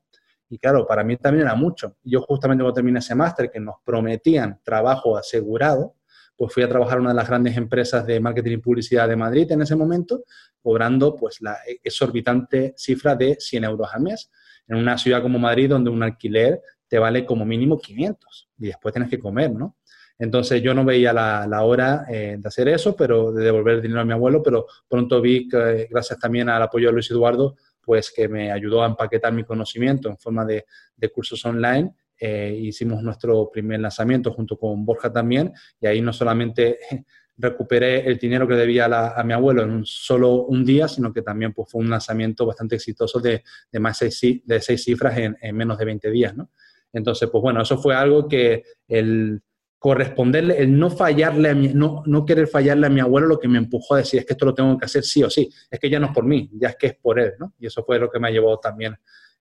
Y 0.49 0.59
claro, 0.59 0.85
para 0.85 1.03
mí 1.03 1.17
también 1.17 1.47
era 1.47 1.55
mucho. 1.55 1.97
Yo 2.03 2.21
justamente 2.21 2.61
cuando 2.61 2.75
terminé 2.75 2.99
ese 2.99 3.15
máster, 3.15 3.49
que 3.49 3.59
nos 3.59 3.77
prometían 3.83 4.59
trabajo 4.63 5.17
asegurado, 5.17 5.95
pues 6.35 6.53
fui 6.53 6.63
a 6.63 6.69
trabajar 6.69 6.97
en 6.97 7.01
una 7.01 7.11
de 7.11 7.15
las 7.15 7.27
grandes 7.27 7.57
empresas 7.57 8.05
de 8.05 8.19
marketing 8.19 8.51
y 8.51 8.57
publicidad 8.57 9.07
de 9.07 9.15
Madrid 9.15 9.51
en 9.51 9.61
ese 9.61 9.75
momento, 9.75 10.23
cobrando 10.61 11.15
pues 11.15 11.41
la 11.41 11.57
exorbitante 11.83 12.73
cifra 12.75 13.15
de 13.15 13.37
100 13.39 13.63
euros 13.63 13.89
al 13.93 14.01
mes, 14.01 14.29
en 14.67 14.77
una 14.77 14.97
ciudad 14.97 15.21
como 15.21 15.39
Madrid 15.39 15.69
donde 15.69 15.89
un 15.89 16.03
alquiler 16.03 16.61
te 16.93 16.99
vale 16.99 17.25
como 17.25 17.43
mínimo 17.43 17.79
500 17.79 18.49
y 18.59 18.67
después 18.67 18.93
tienes 18.93 19.09
que 19.09 19.17
comer, 19.17 19.51
¿no? 19.51 19.77
Entonces 20.19 20.61
yo 20.61 20.75
no 20.75 20.85
veía 20.85 21.11
la, 21.11 21.47
la 21.47 21.63
hora 21.63 22.05
eh, 22.07 22.37
de 22.37 22.47
hacer 22.47 22.67
eso, 22.67 22.95
pero 22.95 23.31
de 23.31 23.45
devolver 23.45 23.77
el 23.77 23.81
dinero 23.81 24.01
a 24.01 24.05
mi 24.05 24.13
abuelo, 24.13 24.43
pero 24.43 24.67
pronto 24.87 25.19
vi 25.19 25.47
que 25.47 25.87
gracias 25.89 26.19
también 26.19 26.49
al 26.49 26.61
apoyo 26.61 26.89
de 26.89 26.93
Luis 26.93 27.09
Eduardo, 27.09 27.55
pues 27.81 28.13
que 28.15 28.27
me 28.27 28.51
ayudó 28.51 28.83
a 28.83 28.85
empaquetar 28.85 29.33
mi 29.33 29.43
conocimiento 29.43 30.07
en 30.07 30.19
forma 30.19 30.45
de, 30.45 30.67
de 30.95 31.09
cursos 31.09 31.43
online. 31.45 31.95
Eh, 32.19 32.59
hicimos 32.61 33.01
nuestro 33.01 33.49
primer 33.51 33.79
lanzamiento 33.79 34.31
junto 34.31 34.55
con 34.55 34.85
Borja 34.85 35.11
también 35.11 35.51
y 35.81 35.87
ahí 35.87 35.99
no 35.99 36.13
solamente 36.13 36.77
recuperé 37.37 38.05
el 38.05 38.19
dinero 38.19 38.47
que 38.47 38.53
debía 38.53 38.87
la, 38.87 39.13
a, 39.13 39.23
mi 39.23 39.33
abuelo 39.33 39.63
en 39.63 39.71
un 39.71 39.85
solo 39.87 40.43
un 40.43 40.63
día, 40.63 40.87
sino 40.87 41.11
que 41.11 41.23
también 41.23 41.53
pues, 41.53 41.71
fue 41.71 41.81
un 41.81 41.89
lanzamiento 41.89 42.45
bastante 42.45 42.75
exitoso 42.75 43.19
de, 43.19 43.43
de 43.71 43.79
más 43.79 43.97
seis, 43.97 44.43
de 44.45 44.61
seis 44.61 44.83
cifras 44.83 45.17
en, 45.17 45.35
en, 45.41 45.57
menos 45.57 45.79
de 45.79 45.85
20 45.85 46.11
días. 46.11 46.35
¿no? 46.35 46.51
Entonces, 46.93 47.29
pues 47.29 47.41
bueno, 47.41 47.61
eso 47.61 47.77
fue 47.77 47.95
algo 47.95 48.27
que 48.27 48.63
el 48.87 49.41
corresponderle, 49.79 50.59
el 50.59 50.79
no 50.79 50.89
fallarle 50.89 51.49
a 51.49 51.55
mi, 51.55 51.67
no, 51.73 52.03
no 52.05 52.25
querer 52.25 52.47
fallarle 52.47 52.87
a 52.87 52.89
mi 52.89 53.01
abuelo, 53.01 53.27
lo 53.27 53.37
que 53.37 53.49
me 53.49 53.57
empujó 53.57 53.95
a 53.95 53.97
decir 53.97 54.21
es 54.21 54.25
que 54.25 54.31
esto 54.31 54.45
lo 54.45 54.53
tengo 54.53 54.77
que 54.77 54.85
hacer 54.85 55.03
sí 55.03 55.21
o 55.23 55.29
sí, 55.29 55.51
es 55.69 55.77
que 55.77 55.89
ya 55.89 55.99
no 55.99 56.05
es 56.05 56.13
por 56.13 56.23
mí, 56.25 56.49
ya 56.53 56.69
es 56.69 56.77
que 56.77 56.87
es 56.87 56.95
por 56.95 57.19
él, 57.19 57.33
¿no? 57.37 57.53
Y 57.59 57.65
eso 57.65 57.83
fue 57.83 57.99
lo 57.99 58.09
que 58.09 58.17
me 58.17 58.29
ha 58.29 58.31
llevado 58.31 58.59
también 58.59 58.95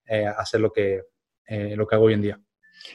eh, 0.05 0.27
a 0.27 0.33
hacer 0.33 0.61
lo 0.61 0.73
que, 0.73 1.03
eh, 1.47 1.77
lo 1.77 1.87
que 1.87 1.95
hago 1.95 2.07
hoy 2.07 2.15
en 2.15 2.23
día. 2.23 2.41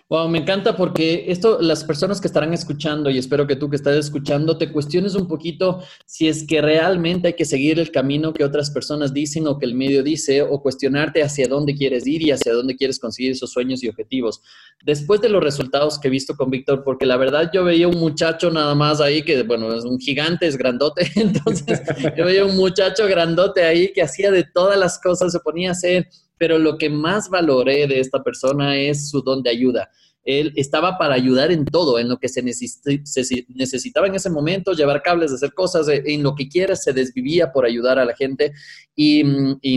Wow, 0.10 0.30
me 0.30 0.40
encanta 0.40 0.76
porque 0.76 1.26
esto, 1.28 1.60
las 1.62 1.84
personas 1.84 2.22
que 2.22 2.28
estarán 2.28 2.54
escuchando, 2.54 3.10
y 3.10 3.18
espero 3.18 3.46
que 3.46 3.56
tú 3.56 3.70
que 3.70 3.76
estás 3.76 3.98
escuchando, 3.98 4.58
te 4.58 4.72
cuestiones 4.72 5.16
un 5.16 5.28
poquito 5.28 5.82
si 6.06 6.28
es 6.28 6.46
que 6.48 6.62
realmente 6.62 7.28
hay 7.30 7.34
que 7.34 7.44
seguir 7.46 7.80
el 7.80 7.92
camino 7.92 8.32
que 8.32 8.46
otras 8.46 8.72
personas 8.72 9.14
dicen 9.14 9.48
o 9.48 9.58
que 9.60 9.66
el 9.66 9.76
medio 9.76 10.04
dice, 10.04 10.42
o 10.42 10.62
cuestionarte 10.62 11.24
hacia 11.24 11.48
dónde 11.48 11.76
quieres 11.76 12.08
ir 12.08 12.22
y 12.22 12.32
hacia 12.32 12.54
dónde 12.54 12.76
quieres 12.76 13.00
conseguir 13.00 13.34
esos 13.34 13.52
sueños 13.52 13.84
y 13.84 13.90
objetivos. 13.90 14.42
Después 14.84 15.20
de 15.22 15.30
los 15.30 15.44
resultados 15.44 16.00
que 16.00 16.08
he 16.08 16.12
visto 16.12 16.36
con 16.36 16.50
Víctor, 16.50 16.84
porque 16.84 17.06
la 17.06 17.18
verdad 17.18 17.52
yo 17.54 17.64
veía 17.64 17.88
un 17.88 17.98
muchacho 17.98 18.50
nada 18.50 18.76
más 18.76 19.02
ahí 19.02 19.24
que, 19.24 19.44
bueno, 19.44 19.74
es 19.74 19.84
un 19.84 20.00
gigante, 20.00 20.48
es 20.48 20.58
grandote, 20.58 21.12
entonces 21.16 21.82
yo 22.16 22.26
veía 22.26 22.46
un 22.46 22.56
muchacho 22.56 23.08
grandote 23.08 23.64
ahí 23.64 23.92
que 23.92 24.02
hacía 24.02 24.32
de 24.32 24.44
todas 24.44 24.78
las 24.78 25.00
cosas, 25.00 25.32
se 25.32 25.40
ponía 25.40 25.70
a 25.70 25.72
hacer 25.74 26.08
pero 26.38 26.58
lo 26.58 26.78
que 26.78 26.90
más 26.90 27.30
valoré 27.30 27.88
de 27.88 28.00
esta 28.00 28.24
persona 28.24 28.78
es 28.78 29.10
su 29.10 29.22
don 29.22 29.42
de 29.44 29.50
ayuda. 29.50 29.90
Él 30.28 30.52
estaba 30.58 30.98
para 30.98 31.16
ayudar 31.16 31.54
en 31.54 31.64
todo, 31.64 31.98
en 32.00 32.10
lo 32.10 32.20
que 32.20 32.28
se, 32.28 32.44
necesitaba 32.44 34.08
en 34.08 34.16
ese 34.16 34.30
momento, 34.30 34.74
llevar 34.74 35.02
cables, 35.02 35.32
hacer 35.32 35.54
cosas, 35.54 35.88
eh, 35.88 36.04
en 36.06 36.22
lo 36.22 36.36
que 36.36 36.50
quieras, 36.50 36.84
se 36.84 36.92
desvivía 36.92 37.54
por 37.54 37.66
ayudar 37.66 37.98
a 37.98 38.04
la 38.04 38.14
gente. 38.14 38.52
Y, 38.94 39.24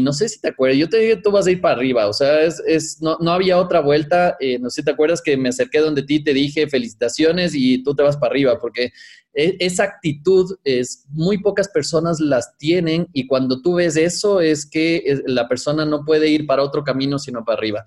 no 0.00 0.12
sé 0.12 0.28
si 0.28 0.40
te 0.40 0.48
acuerdas, 0.48 0.76
yo 0.78 0.88
te 0.88 0.98
dije, 0.98 1.16
tú 1.16 1.30
vas 1.30 1.46
a 1.46 1.52
ir 1.52 1.60
para 1.60 1.76
arriba, 1.76 2.08
o 2.08 2.12
sea, 2.12 2.48
no, 3.00 3.30
había 3.30 3.58
otra 3.58 3.80
vuelta. 3.80 4.36
Eh, 4.40 4.58
no 4.58 4.70
sé 4.70 4.80
si 4.80 4.84
te 4.84 4.90
acuerdas 4.90 5.22
que 5.22 5.36
me 5.36 5.50
acerqué 5.50 5.78
donde 5.78 6.02
ti, 6.02 6.24
te 6.24 6.34
dije 6.34 6.68
felicitaciones 6.68 7.52
y 7.54 7.82
tú 7.84 7.94
te 7.94 8.02
vas 8.02 8.16
para 8.16 8.32
arriba, 8.32 8.58
porque 8.58 8.90
e, 9.34 9.56
esa 9.60 9.84
actitud 9.84 10.56
es 10.64 11.04
muy 11.10 11.38
pocas 11.38 11.68
personas 11.68 12.18
las 12.18 12.56
tienen 12.58 13.06
y 13.12 13.28
cuando 13.28 13.62
tú 13.62 13.74
ves 13.74 13.96
eso 13.96 14.40
es 14.40 14.66
que 14.66 15.22
la 15.26 15.46
persona 15.46 15.84
no 15.84 16.04
puede 16.04 16.28
ir 16.28 16.46
para 16.46 16.64
otro 16.64 16.82
camino 16.82 17.20
sino 17.20 17.44
para 17.44 17.58
arriba. 17.58 17.84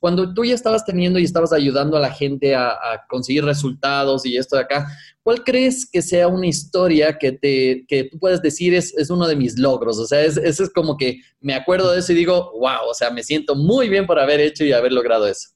Cuando 0.00 0.32
tú 0.32 0.44
ya 0.44 0.54
estabas 0.54 0.84
teniendo 0.84 1.18
y 1.18 1.24
estabas 1.24 1.52
ayudando 1.52 1.96
a 1.96 2.00
la 2.00 2.12
gente 2.12 2.54
a, 2.54 2.76
conseguir 3.08 3.44
resultados 3.44 4.24
y 4.24 4.36
esto 4.36 4.56
de 4.56 4.62
acá, 4.62 4.86
¿cuál 5.22 5.42
crees 5.42 5.88
que 5.90 6.02
sea 6.02 6.28
una 6.28 6.46
historia 6.46 7.18
que, 7.18 7.32
te, 7.32 7.84
que 7.88 8.04
tú 8.04 8.18
puedes 8.18 8.40
decir 8.40 8.74
es, 8.74 8.96
es 8.96 9.10
uno 9.10 9.26
de 9.26 9.36
mis 9.36 9.58
logros? 9.58 9.98
O 9.98 10.06
sea, 10.06 10.22
es, 10.22 10.36
es 10.36 10.70
como 10.72 10.96
que 10.96 11.20
me 11.40 11.54
acuerdo 11.54 11.92
de 11.92 11.98
eso 11.98 12.12
y 12.12 12.16
digo, 12.16 12.52
wow, 12.52 12.88
o 12.88 12.94
sea, 12.94 13.10
me 13.10 13.22
siento 13.22 13.54
muy 13.54 13.88
bien 13.88 14.06
por 14.06 14.18
haber 14.18 14.40
hecho 14.40 14.64
y 14.64 14.72
haber 14.72 14.92
logrado 14.92 15.26
eso. 15.26 15.48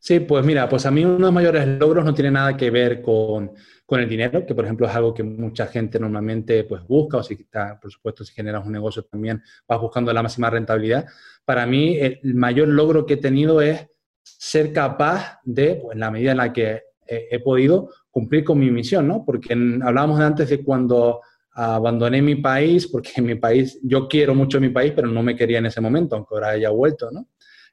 Sí, 0.00 0.20
pues 0.20 0.44
mira, 0.44 0.68
pues 0.68 0.86
a 0.86 0.90
mí 0.90 1.04
uno 1.04 1.14
de 1.14 1.20
los 1.20 1.32
mayores 1.32 1.66
logros 1.66 2.04
no 2.04 2.14
tiene 2.14 2.30
nada 2.30 2.56
que 2.56 2.70
ver 2.70 3.02
con, 3.02 3.52
con 3.84 4.00
el 4.00 4.08
dinero, 4.08 4.44
que 4.44 4.54
por 4.54 4.64
ejemplo 4.64 4.86
es 4.86 4.94
algo 4.94 5.14
que 5.14 5.22
mucha 5.22 5.66
gente 5.66 5.98
normalmente 5.98 6.64
pues 6.64 6.86
busca, 6.86 7.18
o 7.18 7.22
si 7.22 7.34
está, 7.34 7.78
por 7.80 7.90
supuesto, 7.90 8.24
si 8.24 8.34
generas 8.34 8.64
un 8.66 8.72
negocio 8.72 9.04
también 9.04 9.42
vas 9.66 9.80
buscando 9.80 10.12
la 10.12 10.22
máxima 10.22 10.50
rentabilidad. 10.50 11.06
Para 11.46 11.64
mí 11.64 11.96
el 11.96 12.34
mayor 12.34 12.68
logro 12.68 13.06
que 13.06 13.14
he 13.14 13.16
tenido 13.16 13.62
es 13.62 13.86
ser 14.22 14.72
capaz 14.72 15.38
de, 15.44 15.76
pues, 15.76 15.94
en 15.94 16.00
la 16.00 16.10
medida 16.10 16.32
en 16.32 16.36
la 16.36 16.52
que 16.52 16.82
he, 17.06 17.38
podido, 17.38 17.88
cumplir 18.10 18.44
con 18.44 18.58
mi 18.58 18.70
misión, 18.70 19.06
¿no? 19.06 19.24
Porque 19.24 19.52
en, 19.52 19.82
hablábamos 19.82 20.20
antes 20.20 20.50
de 20.50 20.62
cuando 20.62 21.20
abandoné 21.52 22.20
mi 22.20 22.34
país, 22.34 22.86
porque 22.88 23.12
en 23.16 23.26
mi 23.26 23.36
país, 23.36 23.78
yo 23.82 24.08
quiero 24.08 24.34
mucho 24.34 24.60
mi 24.60 24.68
país, 24.68 24.92
pero 24.94 25.08
no 25.08 25.22
me 25.22 25.36
quería 25.36 25.58
en 25.58 25.66
ese 25.66 25.80
momento, 25.80 26.16
aunque 26.16 26.34
ahora 26.34 26.50
haya 26.50 26.70
vuelto, 26.70 27.10
¿no? 27.10 27.28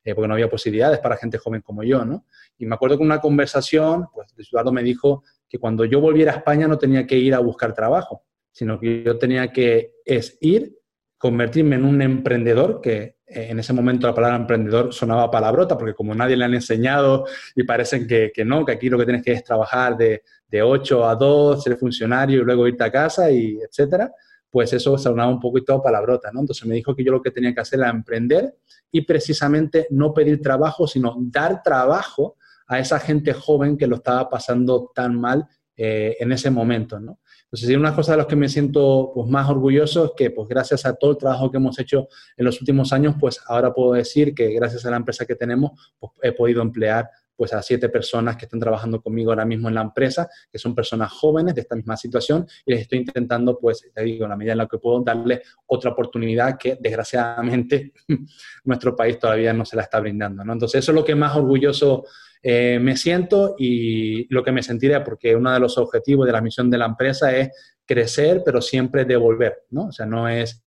Eh, 0.05 0.13
porque 0.13 0.27
no 0.27 0.33
había 0.33 0.49
posibilidades 0.49 0.99
para 0.99 1.17
gente 1.17 1.37
joven 1.37 1.61
como 1.61 1.83
yo, 1.83 2.05
¿no? 2.05 2.25
Y 2.57 2.65
me 2.65 2.75
acuerdo 2.75 2.97
que 2.97 3.03
una 3.03 3.19
conversación, 3.19 4.05
pues 4.13 4.33
Eduardo 4.37 4.71
me 4.71 4.83
dijo 4.83 5.23
que 5.49 5.57
cuando 5.57 5.85
yo 5.85 5.99
volviera 5.99 6.33
a 6.33 6.37
España 6.37 6.67
no 6.67 6.77
tenía 6.77 7.07
que 7.07 7.17
ir 7.17 7.33
a 7.33 7.39
buscar 7.39 7.73
trabajo, 7.73 8.23
sino 8.51 8.79
que 8.79 9.03
yo 9.03 9.17
tenía 9.17 9.51
que 9.51 9.95
es 10.05 10.37
ir, 10.41 10.77
convertirme 11.23 11.77
en 11.77 11.85
un 11.85 12.01
emprendedor, 12.01 12.81
que 12.81 13.15
eh, 13.25 13.47
en 13.49 13.57
ese 13.57 13.71
momento 13.71 14.05
la 14.05 14.13
palabra 14.13 14.35
emprendedor 14.35 14.93
sonaba 14.93 15.31
palabrota, 15.31 15.77
porque 15.77 15.93
como 15.93 16.13
nadie 16.13 16.35
le 16.35 16.43
han 16.43 16.53
enseñado 16.53 17.23
y 17.55 17.63
parecen 17.63 18.05
que, 18.05 18.29
que 18.35 18.43
no, 18.43 18.65
que 18.65 18.73
aquí 18.73 18.89
lo 18.89 18.97
que 18.97 19.05
tienes 19.05 19.23
que 19.23 19.31
es 19.31 19.41
trabajar 19.41 19.95
de, 19.95 20.23
de 20.49 20.61
8 20.61 21.07
a 21.07 21.15
2, 21.15 21.63
ser 21.63 21.77
funcionario 21.77 22.41
y 22.41 22.43
luego 22.43 22.67
irte 22.67 22.83
a 22.83 22.91
casa 22.91 23.31
y 23.31 23.57
etcétera, 23.57 24.11
pues 24.51 24.73
eso 24.73 24.97
sonaba 24.97 25.31
un 25.31 25.39
poquito 25.39 25.81
palabrota, 25.81 26.29
¿no? 26.33 26.41
Entonces 26.41 26.67
me 26.67 26.75
dijo 26.75 26.93
que 26.93 27.05
yo 27.05 27.13
lo 27.13 27.21
que 27.21 27.31
tenía 27.31 27.53
que 27.53 27.61
hacer 27.61 27.79
era 27.79 27.89
emprender 27.89 28.57
y 28.91 29.05
precisamente 29.05 29.87
no 29.91 30.13
pedir 30.13 30.41
trabajo, 30.41 30.87
sino 30.87 31.15
dar 31.17 31.63
trabajo 31.63 32.35
a 32.67 32.79
esa 32.79 32.99
gente 32.99 33.31
joven 33.31 33.77
que 33.77 33.87
lo 33.87 33.95
estaba 33.95 34.29
pasando 34.29 34.91
tan 34.93 35.17
mal 35.17 35.47
eh, 35.77 36.17
en 36.19 36.33
ese 36.33 36.49
momento, 36.49 36.99
¿no? 36.99 37.19
Entonces, 37.53 37.77
una 37.77 37.93
cosa 37.93 38.13
de 38.13 38.17
las 38.17 38.25
que 38.25 38.35
me 38.35 38.49
siento 38.49 39.11
pues, 39.13 39.29
más 39.29 39.47
orgulloso 39.47 40.05
es 40.05 40.11
que, 40.17 40.31
pues, 40.31 40.49
gracias 40.49 40.87
a 40.87 40.95
todo 40.95 41.11
el 41.11 41.17
trabajo 41.17 41.51
que 41.51 41.57
hemos 41.57 41.77
hecho 41.77 42.07
en 42.35 42.45
los 42.45 42.59
últimos 42.59 42.91
años, 42.91 43.13
pues, 43.19 43.39
ahora 43.45 43.71
puedo 43.71 43.93
decir 43.93 44.33
que 44.33 44.51
gracias 44.53 44.87
a 44.87 44.89
la 44.89 44.97
empresa 44.97 45.23
que 45.23 45.35
tenemos, 45.35 45.93
pues, 45.99 46.13
he 46.23 46.31
podido 46.31 46.63
emplear 46.63 47.07
pues 47.35 47.53
a 47.53 47.61
siete 47.61 47.89
personas 47.89 48.37
que 48.37 48.45
están 48.45 48.59
trabajando 48.59 49.01
conmigo 49.01 49.31
ahora 49.31 49.45
mismo 49.45 49.67
en 49.67 49.75
la 49.75 49.81
empresa, 49.81 50.27
que 50.51 50.57
son 50.57 50.73
personas 50.73 51.11
jóvenes 51.11 51.53
de 51.53 51.61
esta 51.61 51.75
misma 51.75 51.95
situación, 51.95 52.47
y 52.65 52.71
les 52.71 52.81
estoy 52.81 52.99
intentando, 52.99 53.59
pues, 53.59 53.87
te 53.93 54.03
digo, 54.03 54.25
en 54.25 54.31
la 54.31 54.35
medida 54.35 54.53
en 54.53 54.57
la 54.59 54.67
que 54.67 54.79
puedo, 54.79 55.01
darle 55.01 55.43
otra 55.67 55.91
oportunidad 55.91 56.57
que 56.57 56.77
desgraciadamente 56.79 57.93
nuestro 58.63 58.95
país 58.95 59.19
todavía 59.19 59.53
no 59.53 59.63
se 59.63 59.75
la 59.75 59.83
está 59.83 59.99
brindando, 59.99 60.43
¿no? 60.43 60.53
Entonces, 60.53 60.79
eso 60.79 60.91
es 60.91 60.95
lo 60.95 61.05
que 61.05 61.13
más 61.13 61.35
orgulloso 61.35 62.05
eh, 62.45 62.77
me 62.77 62.97
siento 62.97 63.55
y 63.57 64.27
lo 64.33 64.43
que 64.43 64.51
me 64.51 64.61
sentiré, 64.61 64.99
porque 64.99 65.33
uno 65.33 65.53
de 65.53 65.61
los 65.61 65.77
objetivos 65.77 66.25
de 66.25 66.33
la 66.33 66.41
misión 66.41 66.69
de 66.69 66.77
la 66.77 66.87
empresa 66.87 67.33
es 67.35 67.49
crecer, 67.85 68.41
pero 68.43 68.61
siempre 68.61 69.05
devolver, 69.05 69.63
¿no? 69.69 69.85
O 69.87 69.91
sea, 69.93 70.05
no 70.05 70.27
es 70.27 70.61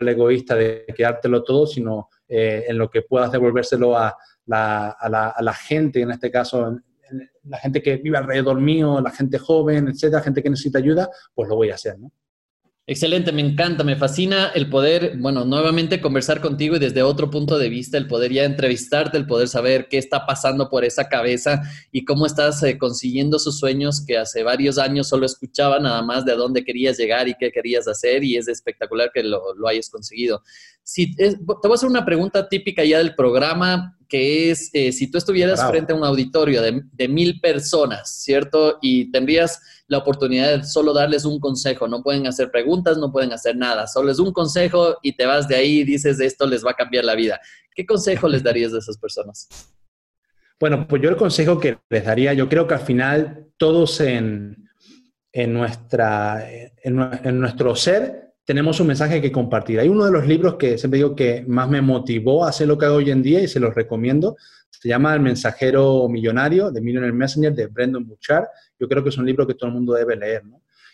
el 0.00 0.08
egoísta 0.08 0.56
de 0.56 0.84
quedártelo 0.96 1.44
todo, 1.44 1.66
sino 1.66 2.08
eh, 2.26 2.64
en 2.68 2.76
lo 2.76 2.90
que 2.90 3.02
puedas 3.02 3.30
devolvérselo 3.30 3.96
a 3.96 4.16
la, 4.46 4.90
a, 4.90 5.08
la, 5.08 5.28
a 5.28 5.42
la, 5.42 5.54
gente, 5.54 6.00
en 6.00 6.10
este 6.10 6.30
caso, 6.30 6.76
la 7.44 7.58
gente 7.58 7.80
que 7.80 7.96
vive 7.98 8.18
alrededor 8.18 8.60
mío, 8.60 9.00
la 9.00 9.12
gente 9.12 9.38
joven, 9.38 9.88
etcétera, 9.88 10.22
gente 10.22 10.42
que 10.42 10.50
necesita 10.50 10.78
ayuda, 10.78 11.08
pues 11.34 11.48
lo 11.48 11.54
voy 11.54 11.70
a 11.70 11.74
hacer, 11.74 11.98
¿no? 12.00 12.10
Excelente, 12.88 13.32
me 13.32 13.42
encanta, 13.42 13.82
me 13.82 13.96
fascina 13.96 14.52
el 14.54 14.70
poder, 14.70 15.16
bueno, 15.18 15.44
nuevamente 15.44 16.00
conversar 16.00 16.40
contigo 16.40 16.76
y 16.76 16.78
desde 16.78 17.02
otro 17.02 17.30
punto 17.30 17.58
de 17.58 17.68
vista, 17.68 17.98
el 17.98 18.06
poder 18.06 18.32
ya 18.32 18.44
entrevistarte, 18.44 19.18
el 19.18 19.26
poder 19.26 19.48
saber 19.48 19.88
qué 19.88 19.98
está 19.98 20.24
pasando 20.24 20.68
por 20.68 20.84
esa 20.84 21.08
cabeza 21.08 21.62
y 21.90 22.04
cómo 22.04 22.26
estás 22.26 22.62
eh, 22.62 22.78
consiguiendo 22.78 23.40
sus 23.40 23.58
sueños 23.58 24.04
que 24.06 24.16
hace 24.16 24.44
varios 24.44 24.78
años 24.78 25.08
solo 25.08 25.26
escuchaba 25.26 25.80
nada 25.80 26.00
más 26.02 26.24
de 26.24 26.30
a 26.30 26.36
dónde 26.36 26.62
querías 26.62 26.96
llegar 26.96 27.26
y 27.26 27.34
qué 27.34 27.50
querías 27.50 27.88
hacer 27.88 28.22
y 28.22 28.36
es 28.36 28.46
espectacular 28.46 29.10
que 29.12 29.24
lo, 29.24 29.42
hayas 29.66 29.90
conseguido. 29.90 30.44
Si, 30.84 31.12
te 31.16 31.34
voy 31.44 31.72
a 31.72 31.74
hacer 31.74 31.88
una 31.88 32.04
pregunta 32.04 32.48
típica 32.48 32.84
ya 32.84 32.98
del 32.98 33.16
programa, 33.16 33.95
que 34.08 34.50
es 34.50 34.70
eh, 34.72 34.92
si 34.92 35.10
tú 35.10 35.18
estuvieras 35.18 35.64
frente 35.68 35.92
a 35.92 35.96
un 35.96 36.04
auditorio 36.04 36.62
de, 36.62 36.82
de 36.92 37.08
mil 37.08 37.40
personas, 37.40 38.22
¿cierto? 38.22 38.78
Y 38.80 39.10
tendrías 39.10 39.60
la 39.88 39.98
oportunidad 39.98 40.58
de 40.58 40.64
solo 40.64 40.92
darles 40.92 41.24
un 41.24 41.38
consejo. 41.38 41.86
No 41.88 42.02
pueden 42.02 42.26
hacer 42.26 42.50
preguntas, 42.50 42.98
no 42.98 43.12
pueden 43.12 43.32
hacer 43.32 43.56
nada. 43.56 43.86
Solo 43.86 44.10
es 44.10 44.18
un 44.18 44.32
consejo 44.32 44.96
y 45.02 45.16
te 45.16 45.26
vas 45.26 45.46
de 45.48 45.56
ahí 45.56 45.80
y 45.80 45.84
dices, 45.84 46.20
esto 46.20 46.46
les 46.46 46.64
va 46.64 46.72
a 46.72 46.74
cambiar 46.74 47.04
la 47.04 47.14
vida. 47.14 47.40
¿Qué 47.74 47.86
consejo 47.86 48.28
les 48.28 48.42
darías 48.42 48.72
a 48.72 48.78
esas 48.78 48.98
personas? 48.98 49.48
Bueno, 50.58 50.86
pues 50.88 51.02
yo 51.02 51.10
el 51.10 51.16
consejo 51.16 51.60
que 51.60 51.78
les 51.90 52.04
daría, 52.04 52.32
yo 52.32 52.48
creo 52.48 52.66
que 52.66 52.74
al 52.74 52.80
final 52.80 53.48
todos 53.58 54.00
en, 54.00 54.70
en, 55.32 55.52
nuestra, 55.52 56.48
en, 56.50 57.40
nuestro 57.40 57.76
ser 57.76 58.25
tenemos 58.46 58.78
un 58.80 58.86
mensaje 58.86 59.20
que 59.20 59.32
compartir. 59.32 59.80
Hay 59.80 59.88
uno 59.88 60.04
de 60.04 60.12
los 60.12 60.26
libros 60.26 60.54
que 60.54 60.78
siempre 60.78 60.98
digo 60.98 61.16
que 61.16 61.44
más 61.48 61.68
me 61.68 61.82
motivó 61.82 62.44
a 62.44 62.50
hacer 62.50 62.68
lo 62.68 62.78
que 62.78 62.86
hago 62.86 62.96
hoy 62.96 63.10
en 63.10 63.22
día 63.22 63.42
y 63.42 63.48
se 63.48 63.60
los 63.60 63.74
recomiendo. 63.74 64.36
Se 64.70 64.88
llama 64.88 65.12
El 65.14 65.20
mensajero 65.20 66.08
millonario 66.08 66.70
de 66.70 66.80
Millionaire 66.80 67.14
Messenger 67.14 67.52
de 67.52 67.66
Brendan 67.66 68.06
Bouchard 68.06 68.46
yo 68.78 68.88
creo 68.88 69.02
que 69.02 69.08
es 69.08 69.18
un 69.18 69.26
libro 69.26 69.46
que 69.46 69.54
todo 69.54 69.68
el 69.68 69.74
mundo 69.74 69.94
debe 69.94 70.16
leer. 70.16 70.42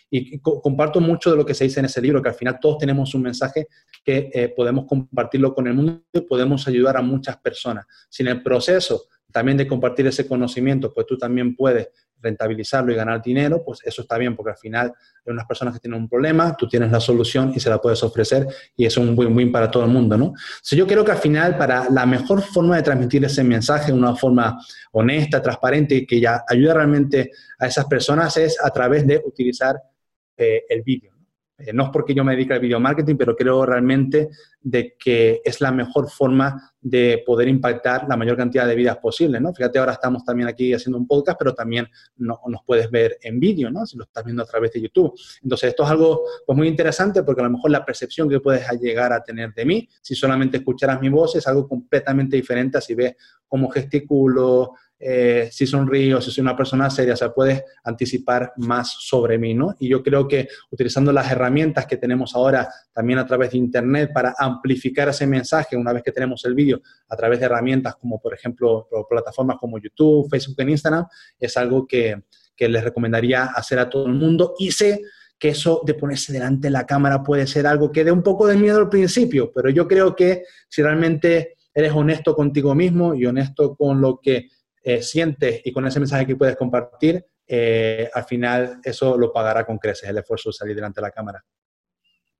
Y 0.09 0.39
comparto 0.39 1.01
mucho 1.01 1.31
de 1.31 1.37
lo 1.37 1.45
que 1.45 1.55
se 1.55 1.63
dice 1.63 1.79
en 1.79 1.87
ese 1.87 1.99
libro, 1.99 2.21
que 2.21 2.29
al 2.29 2.35
final 2.35 2.59
todos 2.61 2.77
tenemos 2.77 3.15
un 3.15 3.23
mensaje 3.23 3.67
que 4.03 4.29
eh, 4.31 4.53
podemos 4.55 4.85
compartirlo 4.85 5.55
con 5.55 5.67
el 5.67 5.73
mundo 5.73 6.03
y 6.11 6.21
podemos 6.21 6.67
ayudar 6.67 6.97
a 6.97 7.01
muchas 7.01 7.37
personas. 7.37 7.85
Si 8.09 8.21
en 8.21 8.29
el 8.29 8.43
proceso 8.43 9.07
también 9.31 9.57
de 9.57 9.67
compartir 9.67 10.05
ese 10.05 10.27
conocimiento, 10.27 10.93
pues 10.93 11.07
tú 11.07 11.17
también 11.17 11.55
puedes 11.55 11.89
rentabilizarlo 12.23 12.91
y 12.91 12.95
ganar 12.95 13.21
dinero, 13.21 13.61
pues 13.63 13.79
eso 13.83 14.01
está 14.01 14.17
bien, 14.17 14.35
porque 14.35 14.51
al 14.51 14.57
final 14.57 14.93
hay 15.25 15.31
unas 15.31 15.45
personas 15.45 15.73
que 15.73 15.79
tienen 15.79 15.99
un 15.99 16.09
problema, 16.09 16.55
tú 16.55 16.67
tienes 16.67 16.89
la 16.89 16.99
solución 16.99 17.51
y 17.53 17.59
se 17.59 17.69
la 17.69 17.79
puedes 17.79 18.01
ofrecer 18.01 18.47
y 18.75 18.85
es 18.85 18.97
un 18.97 19.13
win-win 19.17 19.51
para 19.51 19.69
todo 19.69 19.83
el 19.83 19.91
mundo, 19.91 20.17
¿no? 20.17 20.33
So, 20.61 20.75
yo 20.75 20.87
creo 20.87 21.03
que 21.03 21.11
al 21.11 21.17
final, 21.17 21.57
para 21.57 21.89
la 21.89 22.05
mejor 22.05 22.41
forma 22.41 22.77
de 22.77 22.83
transmitir 22.83 23.23
ese 23.25 23.43
mensaje, 23.43 23.91
una 23.91 24.15
forma 24.15 24.57
honesta, 24.93 25.41
transparente 25.41 25.95
y 25.95 26.05
que 26.05 26.19
ya 26.19 26.43
ayuda 26.47 26.75
realmente 26.75 27.31
a 27.59 27.67
esas 27.67 27.85
personas 27.85 28.35
es 28.37 28.57
a 28.63 28.69
través 28.71 29.05
de 29.05 29.21
utilizar 29.23 29.75
eh, 30.37 30.63
el 30.69 30.81
vídeo. 30.81 31.12
Eh, 31.57 31.71
no 31.71 31.83
es 31.83 31.89
porque 31.91 32.13
yo 32.13 32.23
me 32.23 32.33
dedique 32.33 32.53
al 32.53 32.59
video 32.59 32.79
marketing, 32.79 33.15
pero 33.15 33.35
creo 33.35 33.65
realmente 33.65 34.29
de 34.59 34.95
que 34.97 35.41
es 35.43 35.61
la 35.61 35.71
mejor 35.71 36.09
forma 36.09 36.73
de 36.81 37.23
poder 37.25 37.47
impactar 37.47 38.07
la 38.07 38.17
mayor 38.17 38.35
cantidad 38.37 38.67
de 38.67 38.75
vidas 38.75 38.97
posible, 38.97 39.39
¿no? 39.39 39.53
Fíjate, 39.53 39.77
ahora 39.77 39.93
estamos 39.93 40.25
también 40.25 40.49
aquí 40.49 40.73
haciendo 40.73 40.97
un 40.97 41.07
podcast, 41.07 41.37
pero 41.37 41.53
también 41.53 41.87
no, 42.17 42.39
nos 42.47 42.61
puedes 42.65 42.89
ver 42.89 43.17
en 43.21 43.39
vídeo, 43.39 43.69
¿no? 43.69 43.85
Si 43.85 43.97
lo 43.97 44.03
estás 44.03 44.23
viendo 44.25 44.41
a 44.43 44.45
través 44.45 44.71
de 44.73 44.81
YouTube. 44.81 45.13
Entonces, 45.43 45.69
esto 45.69 45.83
es 45.83 45.89
algo 45.89 46.23
pues, 46.45 46.57
muy 46.57 46.67
interesante 46.67 47.23
porque 47.23 47.41
a 47.41 47.45
lo 47.45 47.51
mejor 47.51 47.71
la 47.71 47.85
percepción 47.85 48.27
que 48.27 48.39
puedes 48.39 48.67
llegar 48.81 49.13
a 49.13 49.23
tener 49.23 49.53
de 49.53 49.65
mí, 49.65 49.87
si 50.01 50.15
solamente 50.15 50.57
escucharas 50.57 50.99
mi 51.01 51.09
voz, 51.09 51.35
es 51.35 51.47
algo 51.47 51.67
completamente 51.67 52.35
diferente 52.35 52.79
a 52.79 52.81
si 52.81 52.95
ves 52.95 53.15
cómo 53.47 53.69
gesticulo, 53.69 54.73
eh, 55.05 55.49
si 55.51 55.67
sonrío, 55.67 56.21
si 56.21 56.31
soy 56.31 56.41
una 56.41 56.55
persona 56.55 56.89
seria, 56.89 57.13
o 57.13 57.17
sea, 57.17 57.33
puedes 57.33 57.61
anticipar 57.83 58.53
más 58.57 58.95
sobre 58.99 59.37
mí, 59.37 59.53
¿no? 59.53 59.75
Y 59.79 59.89
yo 59.89 60.01
creo 60.01 60.27
que 60.27 60.47
utilizando 60.71 61.11
las 61.11 61.29
herramientas 61.29 61.85
que 61.85 61.97
tenemos 61.97 62.33
ahora 62.35 62.69
también 62.93 63.19
a 63.19 63.25
través 63.25 63.51
de 63.51 63.57
Internet 63.57 64.11
para 64.13 64.33
amplificar 64.37 65.09
ese 65.09 65.27
mensaje 65.27 65.75
una 65.75 65.91
vez 65.91 66.03
que 66.03 66.13
tenemos 66.13 66.45
el 66.45 66.55
vídeo 66.55 66.81
a 67.09 67.17
través 67.17 67.39
de 67.39 67.45
herramientas 67.47 67.95
como, 67.95 68.21
por 68.21 68.33
ejemplo, 68.33 68.87
plataformas 69.09 69.57
como 69.59 69.77
YouTube, 69.77 70.29
Facebook 70.29 70.55
e 70.59 70.71
Instagram, 70.71 71.05
es 71.37 71.57
algo 71.57 71.85
que, 71.85 72.23
que 72.55 72.69
les 72.69 72.83
recomendaría 72.83 73.45
hacer 73.45 73.79
a 73.79 73.89
todo 73.89 74.05
el 74.05 74.13
mundo 74.13 74.53
y 74.57 74.71
sé 74.71 75.01
que 75.37 75.49
eso 75.49 75.81
de 75.85 75.95
ponerse 75.95 76.31
delante 76.31 76.67
de 76.67 76.71
la 76.71 76.85
cámara 76.85 77.21
puede 77.21 77.45
ser 77.47 77.67
algo 77.67 77.91
que 77.91 78.05
dé 78.05 78.11
un 78.13 78.23
poco 78.23 78.47
de 78.47 78.55
miedo 78.55 78.79
al 78.79 78.87
principio, 78.87 79.51
pero 79.53 79.69
yo 79.69 79.85
creo 79.85 80.15
que 80.15 80.43
si 80.69 80.81
realmente 80.81 81.55
eres 81.73 81.91
honesto 81.91 82.33
contigo 82.35 82.73
mismo 82.73 83.13
y 83.13 83.25
honesto 83.25 83.75
con 83.75 83.99
lo 83.99 84.19
que 84.21 84.47
eh, 84.83 85.01
sientes 85.01 85.61
y 85.63 85.71
con 85.71 85.87
ese 85.87 85.99
mensaje 85.99 86.27
que 86.27 86.35
puedes 86.35 86.57
compartir, 86.57 87.25
eh, 87.47 88.09
al 88.13 88.25
final 88.25 88.79
eso 88.83 89.17
lo 89.17 89.31
pagará 89.31 89.65
con 89.65 89.77
creces 89.77 90.09
el 90.09 90.17
esfuerzo 90.17 90.49
de 90.49 90.53
salir 90.53 90.75
delante 90.75 90.99
de 90.99 91.07
la 91.07 91.11
cámara. 91.11 91.43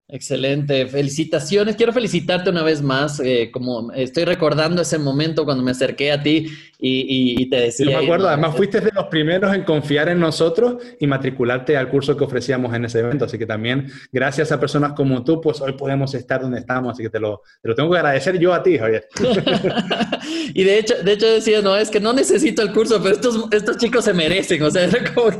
Excelente, 0.10 0.86
felicitaciones. 0.88 1.76
Quiero 1.78 1.94
felicitarte 1.94 2.50
una 2.50 2.62
vez 2.62 2.82
más, 2.82 3.20
eh, 3.22 3.50
como 3.52 3.92
estoy 3.94 4.26
recordando 4.26 4.82
ese 4.82 5.00
momento 5.00 5.46
cuando 5.46 5.64
me 5.64 5.72
acerqué 5.72 6.12
a 6.12 6.22
ti 6.22 6.48
y, 6.86 7.50
te 7.50 7.56
decía... 7.56 7.86
Yo 7.86 7.98
me 7.98 8.04
acuerdo, 8.04 8.28
además 8.28 8.58
fuiste 8.58 8.82
de 8.82 8.92
los 8.94 9.06
primeros 9.06 9.56
en 9.56 9.64
confiar 9.64 10.10
en 10.10 10.20
nosotros 10.20 10.84
y 11.00 11.08
matricularte 11.08 11.78
al 11.78 11.88
curso 11.88 12.18
que 12.18 12.26
ofrecíamos 12.26 12.74
en 12.74 12.84
ese 12.84 13.00
evento, 13.00 13.24
así 13.24 13.38
que 13.38 13.46
también 13.46 13.88
gracias 14.12 14.52
a 14.52 14.60
personas 14.60 14.92
como 14.92 15.24
tú, 15.24 15.40
pues 15.40 15.62
hoy 15.62 15.72
podemos 15.74 16.14
estar 16.14 16.42
donde 16.42 16.60
estamos, 16.60 16.92
así 16.92 17.04
que 17.04 17.10
te 17.10 17.22
lo, 17.22 17.42
te 17.62 17.70
lo 17.70 17.76
tengo 17.76 17.90
que 17.90 17.98
agradecer 17.98 18.38
yo 18.38 18.54
a 18.54 18.62
ti, 18.62 18.78
Javier. 18.78 19.08
y 20.54 20.64
de 20.66 20.80
hecho, 20.80 20.96
de 21.02 21.14
hecho 21.14 21.28
decía, 21.28 21.62
no, 21.62 21.78
es 21.78 21.90
que 21.90 22.02
no 22.02 22.12
necesito 22.12 22.62
el 22.62 22.74
curso, 22.74 23.02
pero 23.02 23.16
estos, 23.16 23.46
estos 23.52 23.78
chicos 23.78 24.04
se 24.04 24.14
merecen, 24.14 24.62
o 24.64 24.70
sea, 24.70 24.90
como 25.16 25.32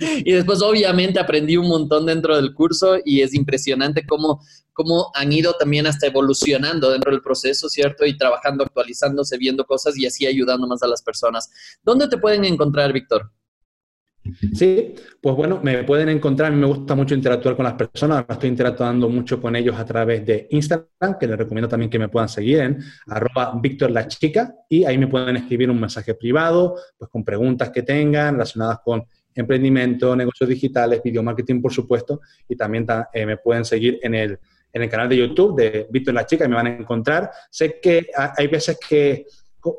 y 0.00 0.32
después 0.32 0.62
obviamente 0.62 1.18
aprendí 1.18 1.56
un 1.56 1.66
montón 1.66 2.06
dentro 2.06 2.36
del 2.36 2.54
curso 2.54 2.98
y 3.04 3.20
es 3.20 3.34
impresionante 3.34 4.03
cómo, 4.06 4.40
cómo 4.72 5.10
han 5.14 5.32
ido 5.32 5.54
también 5.54 5.86
hasta 5.86 6.06
evolucionando 6.06 6.90
dentro 6.90 7.12
del 7.12 7.22
proceso, 7.22 7.68
¿cierto? 7.68 8.04
Y 8.04 8.16
trabajando, 8.16 8.64
actualizándose, 8.64 9.38
viendo 9.38 9.64
cosas 9.64 9.96
y 9.98 10.06
así 10.06 10.26
ayudando 10.26 10.66
más 10.66 10.82
a 10.82 10.88
las 10.88 11.02
personas. 11.02 11.50
¿Dónde 11.82 12.08
te 12.08 12.18
pueden 12.18 12.44
encontrar, 12.44 12.92
Víctor? 12.92 13.30
Sí, 14.54 14.94
pues 15.20 15.36
bueno, 15.36 15.60
me 15.62 15.84
pueden 15.84 16.08
encontrar, 16.08 16.50
a 16.50 16.54
mí 16.54 16.58
me 16.58 16.66
gusta 16.66 16.94
mucho 16.94 17.14
interactuar 17.14 17.56
con 17.56 17.64
las 17.64 17.74
personas, 17.74 18.24
estoy 18.26 18.48
interactuando 18.48 19.06
mucho 19.10 19.38
con 19.40 19.54
ellos 19.54 19.76
a 19.76 19.84
través 19.84 20.24
de 20.24 20.48
Instagram, 20.50 21.18
que 21.20 21.26
les 21.26 21.36
recomiendo 21.36 21.68
también 21.68 21.90
que 21.90 21.98
me 21.98 22.08
puedan 22.08 22.30
seguir 22.30 22.60
en 22.60 22.78
arroba 23.06 23.52
Víctor 23.60 23.92
chica 24.08 24.54
y 24.68 24.84
ahí 24.84 24.96
me 24.96 25.08
pueden 25.08 25.36
escribir 25.36 25.70
un 25.70 25.78
mensaje 25.78 26.14
privado, 26.14 26.74
pues 26.96 27.10
con 27.10 27.22
preguntas 27.22 27.68
que 27.68 27.82
tengan 27.82 28.34
relacionadas 28.34 28.80
con 28.82 29.04
emprendimiento, 29.34 30.14
negocios 30.14 30.48
digitales, 30.48 31.02
video 31.02 31.22
marketing, 31.22 31.60
por 31.60 31.72
supuesto, 31.72 32.20
y 32.48 32.56
también 32.56 32.86
eh, 33.12 33.26
me 33.26 33.36
pueden 33.36 33.64
seguir 33.64 33.98
en 34.02 34.14
el, 34.14 34.38
en 34.72 34.82
el 34.82 34.88
canal 34.88 35.08
de 35.08 35.16
YouTube 35.16 35.56
de 35.56 35.86
Víctor 35.90 36.14
la 36.14 36.26
chica 36.26 36.44
y 36.44 36.48
me 36.48 36.56
van 36.56 36.66
a 36.66 36.76
encontrar. 36.76 37.30
Sé 37.50 37.78
que 37.80 38.08
hay 38.14 38.46
veces 38.46 38.78
que 38.88 39.26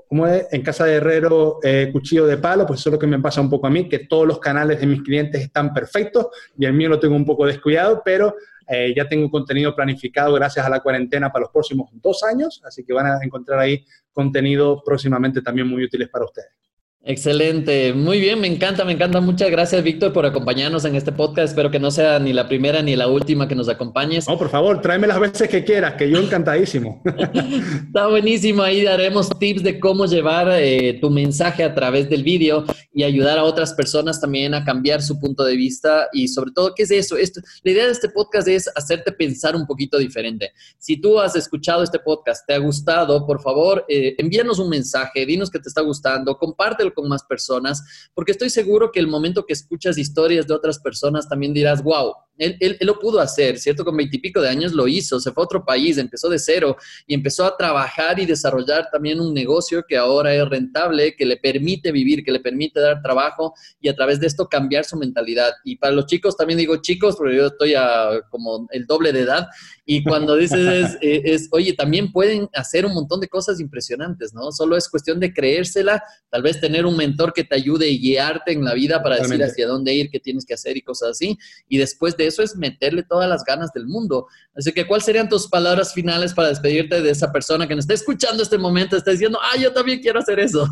como 0.07 0.27
en 0.27 0.61
casa 0.63 0.85
de 0.85 0.95
herrero 0.95 1.59
eh, 1.61 1.89
cuchillo 1.91 2.25
de 2.25 2.37
palo, 2.37 2.65
pues 2.65 2.79
eso 2.79 2.89
es 2.89 2.93
lo 2.93 2.99
que 2.99 3.05
me 3.05 3.19
pasa 3.19 3.39
un 3.39 3.51
poco 3.51 3.67
a 3.67 3.69
mí, 3.69 3.87
que 3.87 3.99
todos 3.99 4.25
los 4.25 4.39
canales 4.39 4.79
de 4.79 4.87
mis 4.87 5.03
clientes 5.03 5.41
están 5.41 5.73
perfectos 5.73 6.27
y 6.57 6.65
el 6.65 6.73
mío 6.73 6.89
lo 6.89 6.99
tengo 6.99 7.15
un 7.15 7.25
poco 7.25 7.45
descuidado, 7.45 8.01
pero 8.03 8.35
eh, 8.67 8.93
ya 8.95 9.07
tengo 9.07 9.29
contenido 9.29 9.75
planificado 9.75 10.33
gracias 10.33 10.65
a 10.65 10.69
la 10.69 10.79
cuarentena 10.79 11.31
para 11.31 11.43
los 11.43 11.51
próximos 11.51 11.91
dos 11.93 12.23
años, 12.23 12.63
así 12.65 12.83
que 12.83 12.93
van 12.93 13.05
a 13.05 13.19
encontrar 13.23 13.59
ahí 13.59 13.85
contenido 14.11 14.81
próximamente 14.83 15.43
también 15.43 15.67
muy 15.67 15.83
útiles 15.83 16.09
para 16.09 16.25
ustedes. 16.25 16.64
Excelente, 17.07 17.93
muy 17.93 18.19
bien, 18.19 18.41
me 18.41 18.47
encanta, 18.47 18.83
me 18.83 18.91
encanta. 18.91 19.21
Muchas 19.21 19.51
gracias, 19.51 19.83
Víctor, 19.83 20.11
por 20.11 20.25
acompañarnos 20.25 20.85
en 20.85 20.95
este 20.95 21.11
podcast. 21.11 21.49
Espero 21.49 21.69
que 21.69 21.77
no 21.77 21.91
sea 21.91 22.17
ni 22.17 22.33
la 22.33 22.47
primera 22.47 22.81
ni 22.81 22.95
la 22.95 23.07
última 23.07 23.47
que 23.47 23.53
nos 23.53 23.69
acompañes. 23.69 24.27
No, 24.27 24.39
por 24.39 24.49
favor, 24.49 24.81
tráeme 24.81 25.05
las 25.05 25.19
veces 25.19 25.47
que 25.47 25.63
quieras, 25.63 25.93
que 25.93 26.09
yo 26.09 26.17
encantadísimo. 26.17 27.03
Está 27.85 28.07
buenísimo, 28.07 28.63
ahí 28.63 28.83
daremos 28.83 29.29
tips 29.37 29.61
de 29.61 29.79
cómo 29.79 30.07
llevar 30.07 30.47
eh, 30.53 30.97
tu 30.99 31.11
mensaje 31.11 31.63
a 31.63 31.75
través 31.75 32.09
del 32.09 32.23
vídeo 32.23 32.65
y 32.91 33.03
ayudar 33.03 33.37
a 33.37 33.43
otras 33.43 33.73
personas 33.73 34.19
también 34.19 34.55
a 34.55 34.63
cambiar 34.63 35.03
su 35.03 35.19
punto 35.19 35.43
de 35.43 35.55
vista 35.55 36.07
y 36.11 36.27
sobre 36.27 36.53
todo, 36.53 36.73
¿qué 36.73 36.83
es 36.83 36.91
eso? 36.91 37.17
Esto, 37.17 37.39
la 37.61 37.71
idea 37.71 37.85
de 37.85 37.91
este 37.91 38.09
podcast 38.09 38.47
es 38.47 38.67
hacerte 38.75 39.11
pensar 39.11 39.55
un 39.55 39.67
poquito 39.67 39.99
diferente. 39.99 40.53
Si 40.79 40.97
tú 40.99 41.19
has 41.19 41.35
escuchado 41.35 41.83
este 41.83 41.99
podcast, 41.99 42.47
te 42.47 42.55
ha 42.55 42.57
gustado, 42.57 43.27
por 43.27 43.43
favor, 43.43 43.85
eh, 43.87 44.15
envíanos 44.17 44.57
un 44.57 44.69
mensaje, 44.69 45.23
dinos 45.23 45.51
que 45.51 45.59
te 45.59 45.69
está 45.69 45.81
gustando, 45.81 46.35
compártelo 46.35 46.94
con 46.95 47.07
más 47.07 47.23
personas, 47.23 48.09
porque 48.15 48.31
estoy 48.31 48.49
seguro 48.49 48.91
que 48.91 48.99
el 48.99 49.07
momento 49.07 49.45
que 49.45 49.53
escuchas 49.53 49.99
historias 49.99 50.47
de 50.47 50.55
otras 50.55 50.79
personas 50.79 51.29
también 51.29 51.53
dirás, 51.53 51.83
wow, 51.83 52.13
él, 52.37 52.57
él, 52.59 52.77
lo 52.81 52.99
pudo 52.99 53.19
hacer, 53.19 53.57
¿cierto? 53.57 53.85
Con 53.85 53.97
veintipico 53.97 54.41
de 54.41 54.49
años 54.49 54.73
lo 54.73 54.87
hizo, 54.87 55.19
se 55.19 55.31
fue 55.31 55.43
a 55.43 55.45
otro 55.45 55.63
país, 55.65 55.97
empezó 55.97 56.29
de 56.29 56.39
cero 56.39 56.75
y 57.07 57.13
empezó 57.13 57.45
a 57.45 57.55
trabajar 57.55 58.19
y 58.19 58.25
desarrollar 58.25 58.89
también 58.91 59.19
un 59.19 59.33
negocio 59.33 59.83
que 59.87 59.97
ahora 59.97 60.33
es 60.33 60.47
rentable, 60.47 61.15
que 61.15 61.25
le 61.25 61.37
permite 61.37 61.91
vivir, 61.91 62.23
que 62.23 62.31
le 62.31 62.39
permite 62.39 62.79
dar 62.79 63.01
trabajo 63.01 63.53
y 63.79 63.89
a 63.89 63.95
través 63.95 64.19
de 64.19 64.27
esto 64.27 64.47
cambiar 64.47 64.85
su 64.85 64.97
mentalidad. 64.97 65.53
Y 65.63 65.77
para 65.77 65.93
los 65.93 66.05
chicos, 66.05 66.35
también 66.35 66.59
digo 66.59 66.77
chicos, 66.77 67.15
porque 67.15 67.35
yo 67.35 67.47
estoy 67.47 67.73
a 67.75 68.21
como 68.29 68.67
el 68.71 68.85
doble 68.85 69.13
de 69.13 69.21
edad 69.21 69.47
y 69.85 70.03
cuando 70.03 70.35
dices 70.35 70.59
es, 70.59 70.97
es, 71.01 71.47
oye, 71.51 71.73
también 71.73 72.11
pueden 72.11 72.49
hacer 72.53 72.85
un 72.85 72.93
montón 72.93 73.19
de 73.19 73.27
cosas 73.27 73.59
impresionantes, 73.59 74.33
¿no? 74.33 74.51
Solo 74.51 74.75
es 74.75 74.89
cuestión 74.89 75.19
de 75.19 75.33
creérsela, 75.33 76.03
tal 76.29 76.41
vez 76.41 76.59
tener 76.59 76.85
un 76.85 76.97
mentor 76.97 77.33
que 77.33 77.43
te 77.43 77.55
ayude 77.55 77.87
y 77.87 77.99
guiarte 77.99 78.51
en 78.51 78.63
la 78.63 78.73
vida 78.73 79.01
para 79.03 79.17
decir 79.17 79.43
hacia 79.43 79.67
dónde 79.67 79.93
ir, 79.93 80.09
qué 80.09 80.19
tienes 80.19 80.45
que 80.45 80.55
hacer 80.55 80.75
y 80.77 80.81
cosas 80.81 81.11
así. 81.11 81.37
Y 81.69 81.77
después 81.77 82.17
de 82.17 82.24
eso 82.25 82.43
es 82.43 82.55
meterle 82.55 83.03
todas 83.03 83.29
las 83.29 83.43
ganas 83.43 83.71
del 83.73 83.85
mundo. 83.85 84.27
Así 84.55 84.71
que, 84.71 84.85
¿cuáles 84.85 85.05
serían 85.05 85.29
tus 85.29 85.47
palabras 85.47 85.93
finales 85.93 86.33
para 86.33 86.49
despedirte 86.49 87.01
de 87.01 87.09
esa 87.09 87.31
persona 87.31 87.67
que 87.67 87.75
nos 87.75 87.83
está 87.83 87.93
escuchando 87.93 88.43
este 88.43 88.57
momento, 88.57 88.97
está 88.97 89.11
diciendo, 89.11 89.39
ah, 89.41 89.57
yo 89.57 89.71
también 89.71 89.99
quiero 89.99 90.19
hacer 90.19 90.39
eso? 90.39 90.67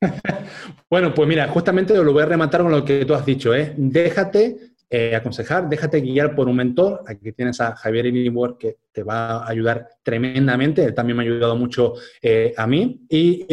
bueno, 0.90 1.14
pues 1.14 1.28
mira, 1.28 1.48
justamente 1.48 1.94
lo 1.94 2.12
voy 2.12 2.22
a 2.22 2.26
rematar 2.26 2.62
con 2.62 2.70
lo 2.70 2.84
que 2.84 3.04
tú 3.04 3.14
has 3.14 3.24
dicho, 3.24 3.54
¿eh? 3.54 3.74
Déjate 3.76 4.74
eh, 4.90 5.14
aconsejar, 5.14 5.68
déjate 5.68 6.00
guiar 6.00 6.34
por 6.34 6.48
un 6.48 6.56
mentor. 6.56 7.02
Aquí 7.06 7.32
tienes 7.32 7.60
a 7.60 7.74
Javier 7.74 8.06
Inibor 8.06 8.58
que 8.58 8.76
te 8.92 9.02
va 9.02 9.38
a 9.38 9.48
ayudar 9.48 9.88
tremendamente. 10.02 10.84
Él 10.84 10.94
también 10.94 11.16
me 11.16 11.24
ha 11.24 11.26
ayudado 11.26 11.56
mucho 11.56 11.94
eh, 12.22 12.54
a 12.56 12.66
mí. 12.66 13.00
Y 13.08 13.46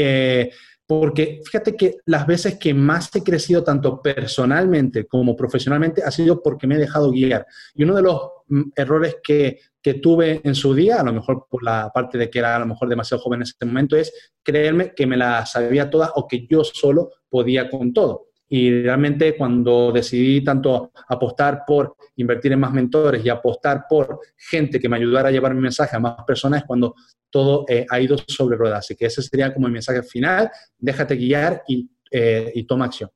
porque 0.99 1.39
fíjate 1.45 1.77
que 1.77 1.99
las 2.05 2.27
veces 2.27 2.59
que 2.59 2.73
más 2.73 3.15
he 3.15 3.23
crecido 3.23 3.63
tanto 3.63 4.01
personalmente 4.01 5.07
como 5.07 5.37
profesionalmente 5.37 6.03
ha 6.03 6.11
sido 6.11 6.43
porque 6.43 6.67
me 6.67 6.75
he 6.75 6.79
dejado 6.79 7.11
guiar. 7.11 7.47
Y 7.73 7.83
uno 7.83 7.95
de 7.95 8.01
los 8.01 8.19
mm, 8.49 8.61
errores 8.75 9.15
que, 9.23 9.57
que, 9.81 9.93
tuve 9.93 10.41
en 10.43 10.53
su 10.53 10.73
día, 10.75 10.99
a 10.99 11.03
lo 11.05 11.13
mejor 11.13 11.45
por 11.49 11.63
la 11.63 11.89
parte 11.93 12.17
de 12.17 12.29
que 12.29 12.39
era 12.39 12.57
a 12.57 12.59
lo 12.59 12.65
mejor 12.65 12.89
demasiado 12.89 13.23
joven 13.23 13.37
en 13.37 13.43
ese 13.43 13.65
momento, 13.65 13.95
es 13.95 14.33
creerme 14.43 14.93
que 14.93 15.07
me 15.07 15.15
la 15.15 15.45
sabía 15.45 15.89
toda 15.89 16.11
o 16.15 16.27
que 16.27 16.45
yo 16.45 16.61
solo 16.65 17.11
podía 17.29 17.69
con 17.69 17.93
todo. 17.93 18.30
Y 18.53 18.81
realmente 18.81 19.37
cuando 19.37 19.93
decidí 19.93 20.43
tanto 20.43 20.91
apostar 21.07 21.63
por 21.65 21.95
invertir 22.17 22.51
en 22.51 22.59
más 22.59 22.73
mentores 22.73 23.23
y 23.23 23.29
apostar 23.29 23.85
por 23.87 24.19
gente 24.35 24.77
que 24.77 24.89
me 24.89 24.97
ayudara 24.97 25.29
a 25.29 25.31
llevar 25.31 25.55
mi 25.55 25.61
mensaje 25.61 25.95
a 25.95 25.99
más 25.99 26.17
personas, 26.27 26.59
es 26.59 26.67
cuando 26.67 26.93
todo 27.29 27.63
eh, 27.69 27.85
ha 27.89 28.01
ido 28.01 28.17
sobre 28.27 28.57
ruedas. 28.57 28.79
Así 28.79 28.95
que 28.97 29.05
ese 29.05 29.21
sería 29.21 29.53
como 29.53 29.67
el 29.67 29.73
mensaje 29.73 30.03
final. 30.03 30.51
Déjate 30.77 31.15
guiar 31.15 31.63
y, 31.65 31.89
eh, 32.11 32.51
y 32.53 32.63
toma 32.63 32.85
acción. 32.85 33.09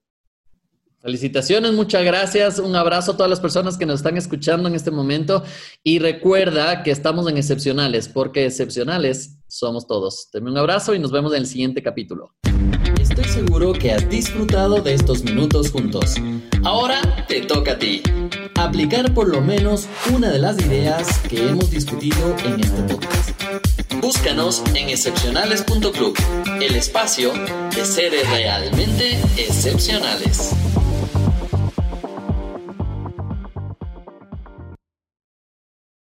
Felicitaciones, 1.01 1.73
muchas 1.73 2.05
gracias. 2.05 2.57
Un 2.57 2.73
abrazo 2.77 3.11
a 3.11 3.17
todas 3.17 3.29
las 3.29 3.41
personas 3.41 3.77
que 3.77 3.85
nos 3.85 3.99
están 3.99 4.15
escuchando 4.15 4.69
en 4.69 4.75
este 4.75 4.89
momento. 4.89 5.43
Y 5.83 5.99
recuerda 5.99 6.81
que 6.81 6.91
estamos 6.91 7.29
en 7.29 7.35
Excepcionales, 7.35 8.07
porque 8.07 8.45
excepcionales 8.45 9.37
somos 9.49 9.85
todos. 9.85 10.29
Deme 10.31 10.49
un 10.49 10.57
abrazo 10.57 10.95
y 10.95 10.99
nos 10.99 11.11
vemos 11.11 11.33
en 11.33 11.39
el 11.39 11.45
siguiente 11.45 11.83
capítulo. 11.83 12.33
Seguro 13.35 13.73
que 13.73 13.91
has 13.91 14.09
disfrutado 14.09 14.81
de 14.81 14.93
estos 14.93 15.21
minutos 15.25 15.69
juntos. 15.69 16.15
Ahora 16.63 17.25
te 17.27 17.41
toca 17.41 17.73
a 17.73 17.77
ti. 17.77 18.01
Aplicar 18.55 19.13
por 19.13 19.27
lo 19.27 19.41
menos 19.41 19.87
una 20.13 20.31
de 20.31 20.39
las 20.39 20.57
ideas 20.61 21.19
que 21.27 21.49
hemos 21.49 21.69
discutido 21.69 22.33
en 22.45 22.61
este 22.61 22.81
podcast. 22.83 23.31
Búscanos 23.99 24.63
en 24.73 24.87
excepcionales.club, 24.87 26.17
el 26.61 26.75
espacio 26.75 27.33
de 27.75 27.83
seres 27.83 28.25
realmente 28.29 29.19
excepcionales. 29.35 30.51